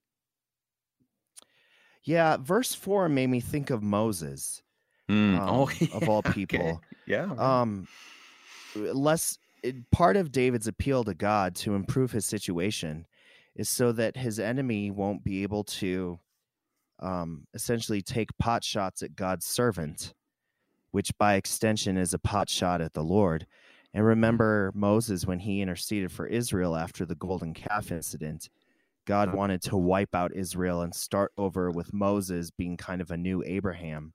[2.04, 4.62] yeah verse 4 made me think of Moses
[5.10, 5.38] mm.
[5.40, 5.88] um, oh, yeah.
[5.94, 6.78] of all people okay.
[7.06, 7.88] yeah um
[8.76, 9.38] less
[9.92, 13.06] part of David's appeal to God to improve his situation
[13.56, 16.20] is so that his enemy won't be able to
[17.00, 20.14] um, essentially take pot shots at God's servant,
[20.92, 23.46] which by extension is a pot shot at the Lord.
[23.94, 28.50] And remember Moses when he interceded for Israel after the golden calf incident.
[29.06, 33.18] God wanted to wipe out Israel and start over with Moses being kind of a
[33.18, 34.14] new Abraham.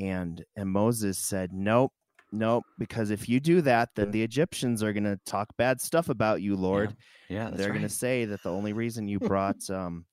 [0.00, 1.92] And and Moses said, "Nope,
[2.34, 6.08] Nope, because if you do that, then the Egyptians are going to talk bad stuff
[6.08, 6.96] about you, Lord.
[7.28, 7.76] Yeah, yeah they're right.
[7.76, 10.04] going to say that the only reason you brought um,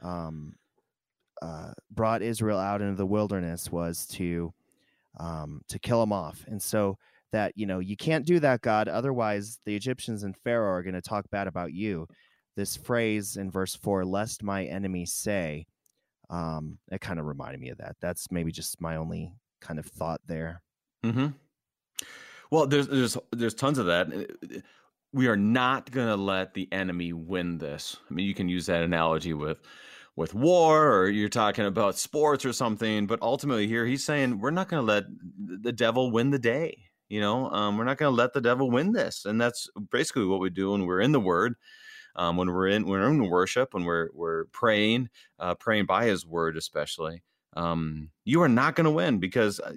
[0.00, 0.54] um,
[1.42, 4.52] uh, brought Israel out into the wilderness was to
[5.18, 6.96] um, to kill them off, and so
[7.32, 8.86] that you know you can't do that, God.
[8.86, 12.06] Otherwise, the Egyptians and Pharaoh are going to talk bad about you.
[12.58, 15.68] This phrase in verse four, "Lest my enemies say,"
[16.28, 17.94] um, it kind of reminded me of that.
[18.00, 20.60] That's maybe just my only kind of thought there.
[21.04, 21.28] Hmm.
[22.50, 24.08] Well, there's there's there's tons of that.
[25.12, 27.96] We are not going to let the enemy win this.
[28.10, 29.60] I mean, you can use that analogy with
[30.16, 34.50] with war or you're talking about sports or something, but ultimately here he's saying we're
[34.50, 35.04] not going to let
[35.62, 36.76] the devil win the day.
[37.08, 40.24] You know, um, we're not going to let the devil win this, and that's basically
[40.24, 41.54] what we do when we're in the Word.
[42.18, 45.08] Um, when we're in when we're in worship, when we're we're praying,
[45.38, 47.22] uh, praying by His Word, especially
[47.56, 49.72] um, you are not going to win because uh,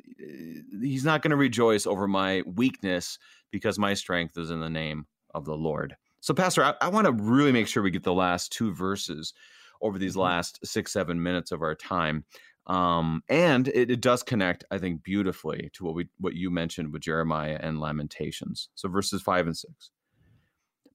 [0.82, 3.18] he's not going to rejoice over my weakness
[3.50, 5.96] because my strength is in the name of the Lord.
[6.20, 9.34] So, Pastor, I, I want to really make sure we get the last two verses
[9.82, 10.22] over these mm-hmm.
[10.22, 12.24] last six, seven minutes of our time.
[12.68, 16.94] Um, and it, it, does connect, I think, beautifully to what we what you mentioned
[16.94, 18.70] with Jeremiah and Lamentations.
[18.76, 19.90] So verses five and six.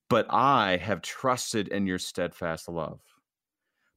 [0.08, 3.00] But I have trusted in your steadfast love.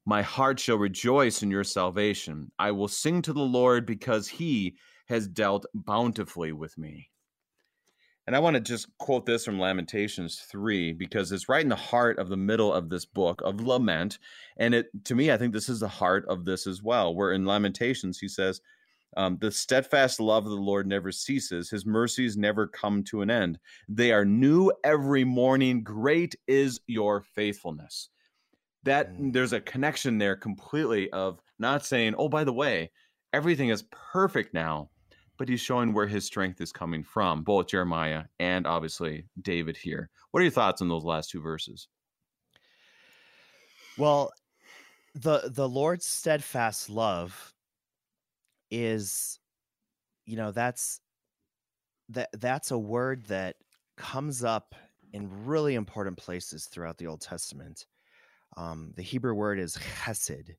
[0.05, 2.51] My heart shall rejoice in your salvation.
[2.57, 4.75] I will sing to the Lord because he
[5.07, 7.09] has dealt bountifully with me.
[8.25, 11.75] And I want to just quote this from Lamentations 3 because it's right in the
[11.75, 14.19] heart of the middle of this book of lament.
[14.57, 17.31] And it to me, I think this is the heart of this as well, where
[17.31, 18.61] in Lamentations he says,
[19.17, 23.29] um, The steadfast love of the Lord never ceases, his mercies never come to an
[23.29, 23.59] end.
[23.87, 25.83] They are new every morning.
[25.83, 28.09] Great is your faithfulness
[28.83, 29.33] that mm.
[29.33, 32.91] there's a connection there completely of not saying, oh, by the way,
[33.33, 34.89] everything is perfect now,
[35.37, 40.09] but he's showing where his strength is coming from, both Jeremiah and obviously David here.
[40.31, 41.87] What are your thoughts on those last two verses?
[43.97, 44.31] Well,
[45.15, 47.53] the the Lord's steadfast love
[48.71, 49.39] is
[50.25, 51.01] you know that's
[52.09, 53.55] that that's a word that
[53.97, 54.75] comes up
[55.13, 57.85] in really important places throughout the Old Testament.
[58.57, 60.55] Um, the Hebrew word is chesed,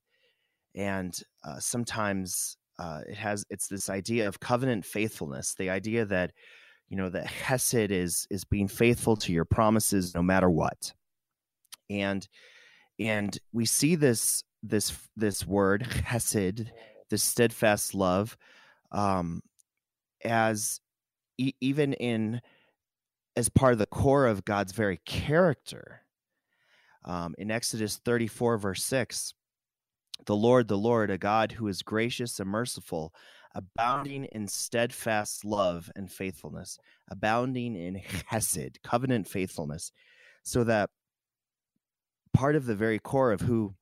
[0.74, 5.54] and uh, sometimes uh, it has it's this idea of covenant faithfulness.
[5.54, 6.32] The idea that
[6.88, 10.92] you know that chesed is is being faithful to your promises no matter what,
[11.88, 12.26] and
[12.98, 16.68] and we see this this this word chesed,
[17.10, 18.36] this steadfast love,
[18.92, 19.42] um,
[20.24, 20.80] as
[21.38, 22.40] e- even in
[23.36, 26.02] as part of the core of God's very character
[27.04, 29.34] um, in Exodus 34, verse 6,
[30.26, 33.14] the Lord, the Lord, a God who is gracious and merciful,
[33.54, 38.00] abounding in steadfast love and faithfulness, abounding in
[38.30, 39.92] chesed, covenant faithfulness,
[40.42, 40.90] so that
[42.32, 43.74] part of the very core of who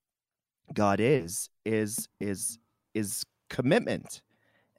[0.73, 2.59] God is is is
[2.99, 4.21] is commitment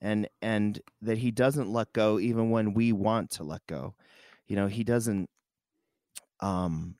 [0.01, 3.95] and and that he doesn't let go even when we want to let go.
[4.47, 5.29] You know he doesn't
[6.41, 6.95] um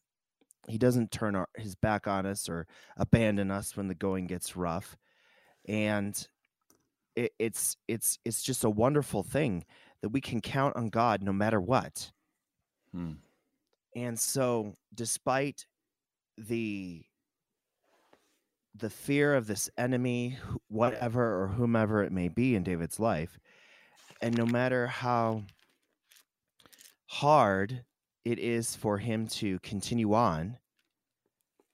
[0.68, 2.68] he doesn't turn our, his back on us or
[2.98, 4.98] abandon us when the going gets rough.
[5.68, 6.28] And
[7.16, 9.66] it, it's it's it's just a wonderful thing
[10.02, 12.12] that we can count on god no matter what.
[12.92, 13.14] Hmm.
[13.96, 15.68] and so despite
[16.38, 17.04] the
[18.76, 23.40] the fear of this enemy whatever or whomever it may be in david's life
[24.22, 25.44] and no matter how
[27.08, 27.84] hard
[28.26, 30.58] it is for him to continue on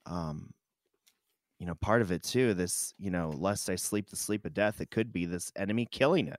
[0.06, 0.52] um
[1.58, 4.54] you know part of it too this you know lest i sleep the sleep of
[4.54, 6.36] death it could be this enemy killing him.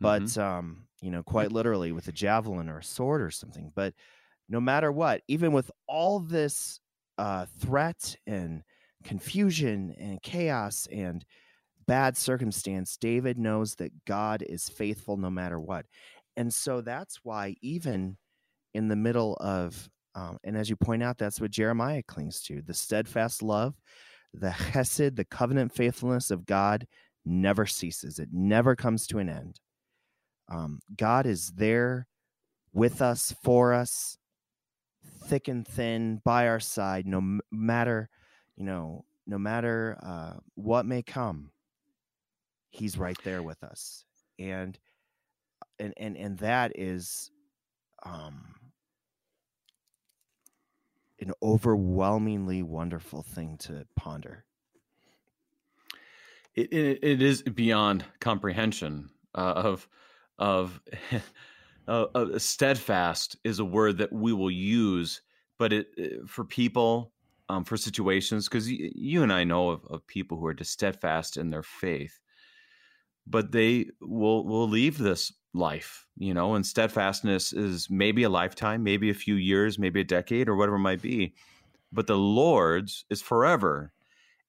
[0.00, 3.72] But um you know quite literally with a javelin or a sword or something.
[3.74, 3.94] But
[4.48, 6.80] no matter what even with all this
[7.18, 8.62] uh threat and
[9.06, 11.24] confusion and chaos and
[11.86, 12.96] bad circumstance.
[12.96, 15.86] David knows that god is faithful no matter what.
[16.36, 18.16] And so that's why even
[18.74, 22.62] in the middle of um, and as you point out that's what jeremiah clings to
[22.62, 23.74] the steadfast love
[24.34, 26.86] the chesed the covenant faithfulness of god
[27.26, 28.18] never ceases.
[28.18, 29.60] It never comes to an end.
[30.48, 32.06] Um, god is there
[32.72, 34.16] with us for us
[35.24, 38.08] thick and thin by our side no matter
[38.56, 41.50] you know no matter uh, what may come
[42.76, 44.04] he's right there with us.
[44.38, 44.78] And
[45.78, 47.30] and and and that is
[48.02, 48.54] um
[51.20, 54.44] an overwhelmingly wonderful thing to ponder.
[56.54, 59.88] It, it, it is beyond comprehension uh, of
[60.38, 60.80] of
[61.88, 65.22] uh, uh, steadfast is a word that we will use
[65.58, 67.12] but it uh, for people
[67.48, 70.72] um, for situations because y- you and i know of, of people who are just
[70.72, 72.20] steadfast in their faith
[73.26, 78.82] but they will will leave this life you know and steadfastness is maybe a lifetime
[78.82, 81.34] maybe a few years maybe a decade or whatever it might be
[81.92, 83.92] but the lord's is forever.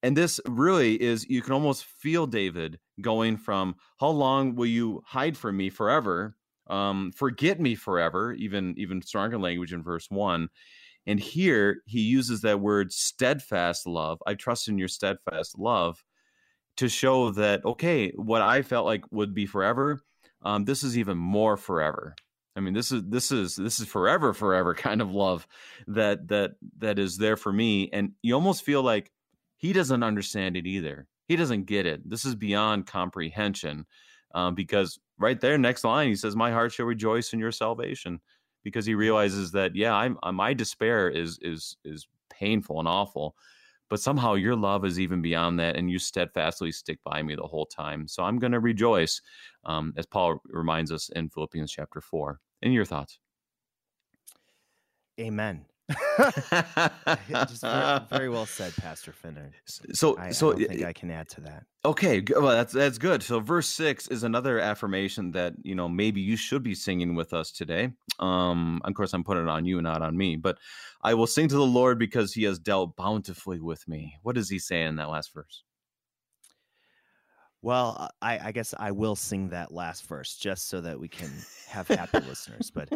[0.02, 5.02] And this really is you can almost feel david going from how long will you
[5.06, 6.36] hide from me forever?
[6.68, 10.50] Um, forget me forever even even stronger language in verse one
[11.08, 16.04] and here he uses that word steadfast love i trust in your steadfast love
[16.76, 20.00] to show that okay what i felt like would be forever
[20.42, 22.14] um, this is even more forever.
[22.56, 25.46] I mean this is this is this is forever forever kind of love
[25.86, 27.88] that that that is there for me.
[27.92, 29.10] And you almost feel like
[29.56, 31.06] he doesn't understand it either.
[31.26, 32.08] He doesn't get it.
[32.08, 33.86] This is beyond comprehension
[34.34, 38.20] um, because right there next line he says my heart shall rejoice in your salvation
[38.64, 43.34] because he realizes that yeah i'm uh, my despair is is is painful and awful
[43.90, 47.42] but somehow your love is even beyond that and you steadfastly stick by me the
[47.42, 48.06] whole time.
[48.06, 49.20] So i'm going to rejoice
[49.64, 53.18] um, as paul reminds us in philippians chapter 4 In your thoughts?
[55.20, 55.64] Amen
[57.30, 61.10] just very, very well said pastor Finnern so I, so I don't think i can
[61.10, 63.22] add to that Okay, well that's that's good.
[63.22, 67.32] So verse 6 is another affirmation that, you know, maybe you should be singing with
[67.32, 67.92] us today.
[68.18, 70.58] Um of course I'm putting it on you not on me, but
[71.02, 74.16] I will sing to the Lord because he has dealt bountifully with me.
[74.22, 75.62] What does he say in that last verse?
[77.62, 81.30] Well, I, I guess I will sing that last verse just so that we can
[81.68, 82.70] have happy listeners.
[82.70, 82.88] But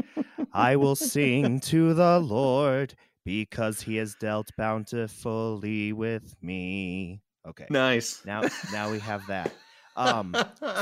[0.55, 2.94] I will sing to the Lord
[3.24, 7.22] because he has dealt bountifully with me.
[7.46, 7.66] Okay.
[7.70, 8.24] Nice.
[8.24, 8.42] Now
[8.72, 9.53] now we have that.
[9.94, 10.34] Um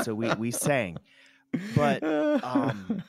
[0.03, 0.95] so we we sang.
[1.75, 2.01] But
[2.45, 3.03] um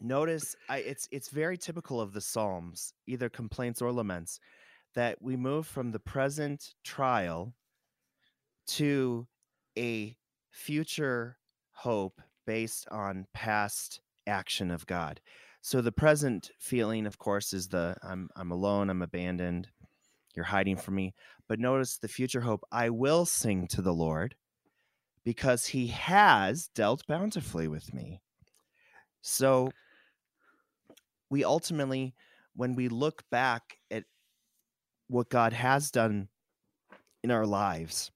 [0.00, 4.40] notice I it's it's very typical of the Psalms, either complaints or laments,
[4.94, 7.54] that we move from the present trial
[8.66, 9.28] to
[9.78, 10.16] a
[10.50, 11.38] future
[11.70, 15.20] hope based on past action of God.
[15.64, 19.68] So the present feeling, of course, is the I'm I'm alone, I'm abandoned,
[20.34, 21.14] you're hiding from me.
[21.48, 24.34] But notice the future hope, I will sing to the Lord
[25.24, 28.20] because he has dealt bountifully with me.
[29.20, 29.70] So
[31.30, 32.14] we ultimately,
[32.56, 34.02] when we look back at
[35.06, 36.28] what God has done
[37.22, 38.10] in our lives,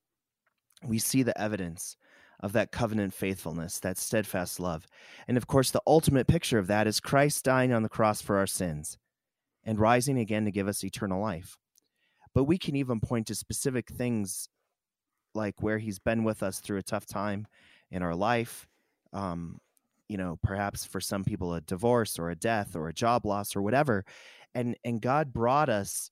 [0.85, 1.97] we see the evidence
[2.41, 4.87] of that covenant faithfulness, that steadfast love.
[5.27, 8.37] And of course, the ultimate picture of that is Christ dying on the cross for
[8.37, 8.99] our sins
[9.65, 11.59] and rising again to give us eternal life.
[12.35, 14.49] But we can even point to specific things
[15.35, 17.47] like where he's been with us through a tough time
[17.91, 18.67] in our life.
[19.13, 19.59] Um,
[20.09, 23.57] you know, perhaps for some people a divorce or a death or a job loss
[23.57, 24.05] or whatever.
[24.55, 26.11] And and God brought us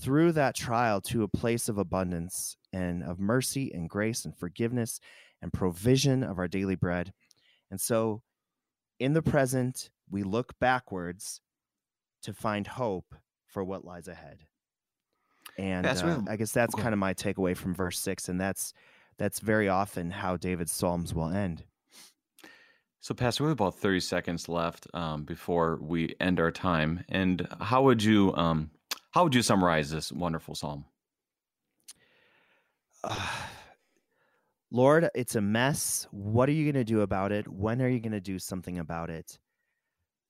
[0.00, 5.00] through that trial to a place of abundance and of mercy and grace and forgiveness
[5.40, 7.12] and provision of our daily bread.
[7.70, 8.22] And so,
[8.98, 11.40] in the present, we look backwards
[12.22, 13.14] to find hope
[13.46, 14.46] for what lies ahead.
[15.58, 18.72] And uh, I guess that's kind of my takeaway from verse six, and that's
[19.18, 21.64] that's very often how David's psalms will end.
[23.00, 27.04] So, Pastor, we have about thirty seconds left um, before we end our time.
[27.08, 28.70] And how would you um,
[29.10, 30.86] how would you summarize this wonderful psalm?
[34.70, 36.06] Lord, it's a mess.
[36.10, 37.48] What are you going to do about it?
[37.48, 39.38] When are you going to do something about it?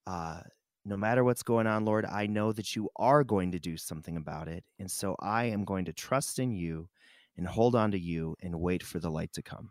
[0.06, 0.40] Uh,
[0.84, 4.16] no matter what's going on, Lord, I know that you are going to do something
[4.16, 4.64] about it.
[4.78, 6.88] And so I am going to trust in you
[7.36, 9.70] and hold on to you and wait for the light to come.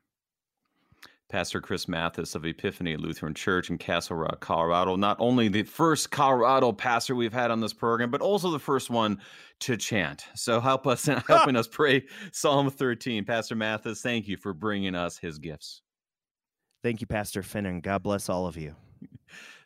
[1.31, 4.97] Pastor Chris Mathis of Epiphany Lutheran Church in Castle Rock, Colorado.
[4.97, 8.89] Not only the first Colorado pastor we've had on this program, but also the first
[8.89, 9.17] one
[9.61, 10.25] to chant.
[10.35, 12.03] So help us in helping us pray
[12.33, 13.23] Psalm 13.
[13.23, 15.81] Pastor Mathis, thank you for bringing us his gifts.
[16.83, 18.75] Thank you, Pastor Finn, and God bless all of you.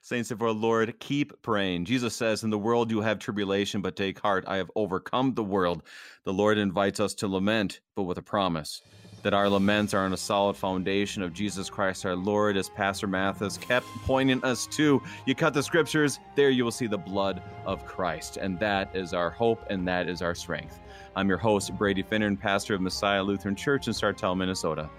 [0.01, 1.86] Saints of our Lord, keep praying.
[1.86, 5.43] Jesus says, In the world you have tribulation, but take heart, I have overcome the
[5.43, 5.82] world.
[6.26, 8.84] The Lord invites us to lament, but with a promise
[9.26, 13.07] that our laments are on a solid foundation of Jesus Christ our Lord, as Pastor
[13.07, 15.01] Mathis kept pointing us to.
[15.26, 18.38] You cut the scriptures, there you will see the blood of Christ.
[18.38, 20.80] And that is our hope and that is our strength.
[21.15, 24.91] I'm your host, Brady Finnern, pastor of Messiah Lutheran Church in Sartell, Minnesota.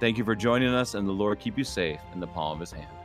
[0.00, 2.60] Thank you for joining us, and the Lord keep you safe in the palm of
[2.60, 3.03] his hand.